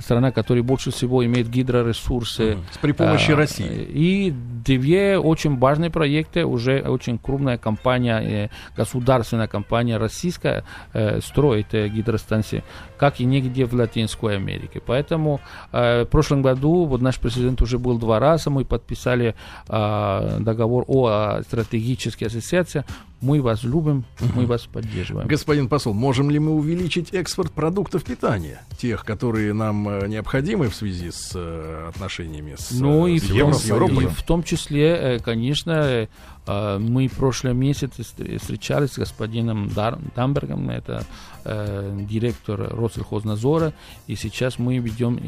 страна, 0.00 0.30
которая 0.32 0.62
больше 0.62 0.90
всего 0.90 1.24
имеет 1.24 1.48
гидроресурсы. 1.48 2.58
При 2.80 2.92
помощи 2.92 3.32
а, 3.32 3.36
России. 3.36 3.86
И 3.90 4.30
две 4.30 5.18
очень 5.18 5.58
важные 5.58 5.90
проекты 5.90 6.44
уже 6.44 6.80
очень 6.80 7.18
крупная 7.24 7.58
компания, 7.58 8.20
э, 8.20 8.48
государственная 8.76 9.48
компания 9.48 9.96
российская 9.96 10.64
э, 10.92 11.20
строит 11.20 11.74
э, 11.74 11.88
гидростанции, 11.88 12.62
как 12.98 13.20
и 13.20 13.24
нигде 13.24 13.64
в 13.64 13.74
Латинской 13.74 14.36
Америке. 14.36 14.80
Поэтому 14.84 15.40
в 15.72 16.06
прошлом 16.10 16.42
году 16.42 16.84
вот 16.84 17.00
наш 17.00 17.18
президент 17.18 17.62
уже 17.62 17.78
был 17.78 17.98
два 17.98 18.18
раза, 18.18 18.50
мы 18.50 18.64
подписали 18.64 19.34
договор 19.68 20.84
о 20.86 21.40
стратегической 21.42 22.28
ассоциации. 22.28 22.84
Мы 23.24 23.40
вас 23.40 23.62
любим, 23.64 24.04
мы 24.34 24.46
вас 24.46 24.62
поддерживаем. 24.62 25.26
Господин 25.26 25.68
посол, 25.68 25.94
можем 25.94 26.30
ли 26.30 26.38
мы 26.38 26.52
увеличить 26.52 27.14
экспорт 27.14 27.52
продуктов 27.52 28.04
питания, 28.04 28.62
тех, 28.78 29.04
которые 29.04 29.52
нам 29.54 29.88
э, 29.88 30.06
необходимы 30.08 30.68
в 30.68 30.74
связи 30.74 31.10
с 31.10 31.32
э, 31.34 31.88
отношениями 31.88 32.54
с, 32.58 32.70
ну, 32.72 33.06
э, 33.06 33.12
и, 33.12 33.18
с 33.18 33.24
в 33.24 33.34
Евро- 33.34 33.52
том, 33.52 33.54
с 33.54 33.64
Европой? 33.64 34.04
и 34.04 34.06
в 34.08 34.22
том 34.22 34.42
числе, 34.42 35.20
конечно, 35.24 36.06
мы 36.46 37.08
в 37.08 37.12
прошлом 37.12 37.56
месяце 37.58 38.02
встр- 38.02 38.38
встречались 38.38 38.90
с 38.90 38.98
господином 38.98 39.70
Дамбергом, 40.14 40.68
это 40.68 41.06
директор 41.44 42.60
Россельхознадзора, 42.76 43.72
и 44.06 44.16
сейчас 44.16 44.58
мы 44.58 44.78
ведем 44.78 45.18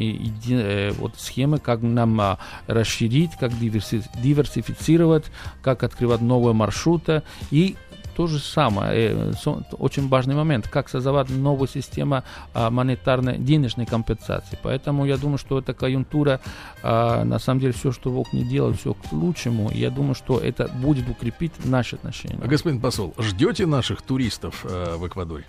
вот 0.98 1.14
схемы, 1.16 1.58
как 1.58 1.82
нам 1.82 2.20
а, 2.20 2.38
расширить, 2.66 3.30
как 3.38 3.52
диверси- 3.52 4.04
диверсифицировать, 4.22 5.24
как 5.62 5.82
открывать 5.82 6.20
новые 6.20 6.54
маршруты 6.54 7.22
и 7.50 7.76
то 8.16 8.26
же 8.26 8.38
самое, 8.38 9.10
э, 9.10 9.32
очень 9.78 10.08
важный 10.08 10.34
момент, 10.34 10.68
как 10.68 10.88
создавать 10.88 11.28
новую 11.28 11.68
систему 11.68 12.22
а, 12.54 12.70
монетарной 12.70 13.36
денежной 13.36 13.84
компенсации. 13.84 14.58
Поэтому 14.62 15.04
я 15.04 15.18
думаю, 15.18 15.36
что 15.36 15.58
эта 15.58 15.74
конъюнктура, 15.74 16.40
а, 16.82 17.24
на 17.24 17.38
самом 17.38 17.60
деле, 17.60 17.74
все, 17.74 17.92
что 17.92 18.10
Бог 18.10 18.32
не 18.32 18.42
делал, 18.42 18.72
все 18.72 18.94
к 18.94 19.12
лучшему. 19.12 19.70
Я 19.70 19.90
думаю, 19.90 20.14
что 20.14 20.38
это 20.38 20.68
будет 20.68 21.08
укрепить 21.10 21.52
наши 21.64 21.96
отношения. 21.96 22.38
Господин 22.38 22.80
посол, 22.80 23.14
ждете 23.18 23.66
наших 23.66 24.00
туристов 24.00 24.64
э, 24.64 24.96
в 24.96 25.06
Эквадоре? 25.06 25.44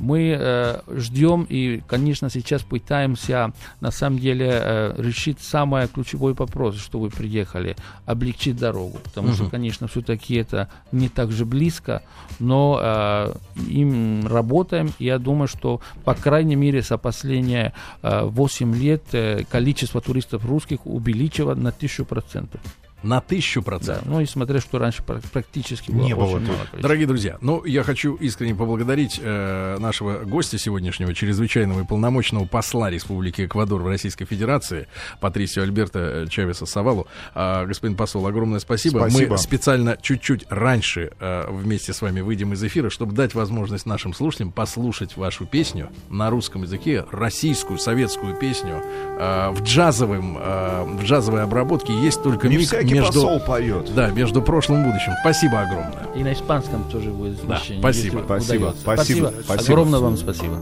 Мы 0.00 0.36
э, 0.38 0.80
ждем 0.96 1.46
и, 1.48 1.80
конечно, 1.86 2.28
сейчас 2.30 2.62
пытаемся 2.62 3.52
на 3.80 3.90
самом 3.90 4.18
деле 4.18 4.48
э, 4.50 4.94
решить 4.98 5.40
самый 5.40 5.86
ключевой 5.88 6.34
вопрос, 6.34 6.76
что 6.78 6.98
вы 6.98 7.10
приехали, 7.10 7.76
облегчить 8.06 8.56
дорогу. 8.56 8.98
Потому 9.04 9.32
что, 9.32 9.44
Мгм. 9.44 9.50
конечно, 9.50 9.86
все-таки 9.86 10.34
это 10.36 10.68
не 10.92 11.08
так 11.08 11.30
же 11.32 11.44
близко, 11.44 12.02
но 12.38 12.78
э, 12.82 13.34
им 13.68 14.26
работаем. 14.26 14.92
И 14.98 15.04
я 15.04 15.18
думаю, 15.18 15.48
что, 15.48 15.80
по 16.04 16.14
крайней 16.14 16.56
мере, 16.56 16.82
за 16.82 16.98
последние 16.98 17.72
э, 18.02 18.24
8 18.24 18.74
лет 18.74 19.02
э, 19.12 19.44
количество 19.50 20.00
туристов 20.00 20.44
русских 20.44 20.86
увеличило 20.86 21.54
на 21.54 21.72
тысячу 21.72 22.04
процентов. 22.04 22.60
На 23.04 23.20
тысячу 23.20 23.60
Да. 23.60 23.66
процентов. 23.66 24.06
Ну 24.06 24.20
и 24.20 24.26
смотря, 24.26 24.60
что 24.60 24.78
раньше 24.78 25.02
пр- 25.02 25.20
практически 25.32 25.90
было 25.90 26.02
Не 26.04 26.14
было 26.14 26.38
мало. 26.38 26.40
Дорогие 26.80 27.06
друзья, 27.06 27.36
ну, 27.40 27.64
я 27.64 27.82
хочу 27.82 28.14
искренне 28.14 28.54
поблагодарить 28.54 29.20
э, 29.22 29.76
нашего 29.78 30.20
гостя 30.24 30.58
сегодняшнего, 30.58 31.14
чрезвычайного 31.14 31.82
и 31.82 31.84
полномочного 31.84 32.46
посла 32.46 32.90
Республики 32.90 33.44
Эквадор 33.46 33.82
в 33.82 33.86
Российской 33.86 34.24
Федерации, 34.24 34.88
Патрисио 35.20 35.62
Альберто 35.62 35.98
э, 36.24 36.26
Чавеса 36.28 36.66
Савалу. 36.66 37.06
А, 37.34 37.66
господин 37.66 37.96
посол, 37.96 38.26
огромное 38.26 38.58
спасибо. 38.58 38.98
Спасибо. 38.98 39.32
Мы 39.32 39.38
специально 39.38 39.96
чуть-чуть 40.00 40.46
раньше 40.48 41.12
э, 41.20 41.50
вместе 41.50 41.92
с 41.92 42.00
вами 42.00 42.20
выйдем 42.22 42.52
из 42.54 42.64
эфира, 42.64 42.88
чтобы 42.90 43.12
дать 43.12 43.34
возможность 43.34 43.86
нашим 43.86 44.14
слушателям 44.14 44.50
послушать 44.50 45.16
вашу 45.16 45.44
песню 45.46 45.90
на 46.08 46.30
русском 46.30 46.62
языке, 46.62 47.04
российскую, 47.10 47.78
советскую 47.78 48.34
песню 48.34 48.82
э, 49.18 49.50
в 49.50 49.62
джазовом, 49.62 50.38
э, 50.40 50.84
в 50.98 51.04
джазовой 51.04 51.42
обработке. 51.42 51.92
Есть 51.92 52.22
только 52.22 52.48
всякий 52.48 52.93
между... 52.94 53.12
посол 53.22 53.40
поет. 53.40 53.94
Да, 53.94 54.10
между 54.10 54.42
прошлым 54.42 54.82
и 54.82 54.84
будущим. 54.86 55.12
Спасибо 55.20 55.60
огромное. 55.60 56.06
И 56.14 56.22
на 56.22 56.32
испанском 56.32 56.84
тоже 56.90 57.10
будет 57.10 57.36
Да, 57.38 57.58
значение. 57.58 57.80
спасибо. 57.80 58.22
Спасибо. 58.24 58.74
Спасибо. 58.80 59.32
Спасибо. 59.44 59.72
Огромное 59.72 60.00
вам 60.00 60.16
спасибо. 60.16 60.60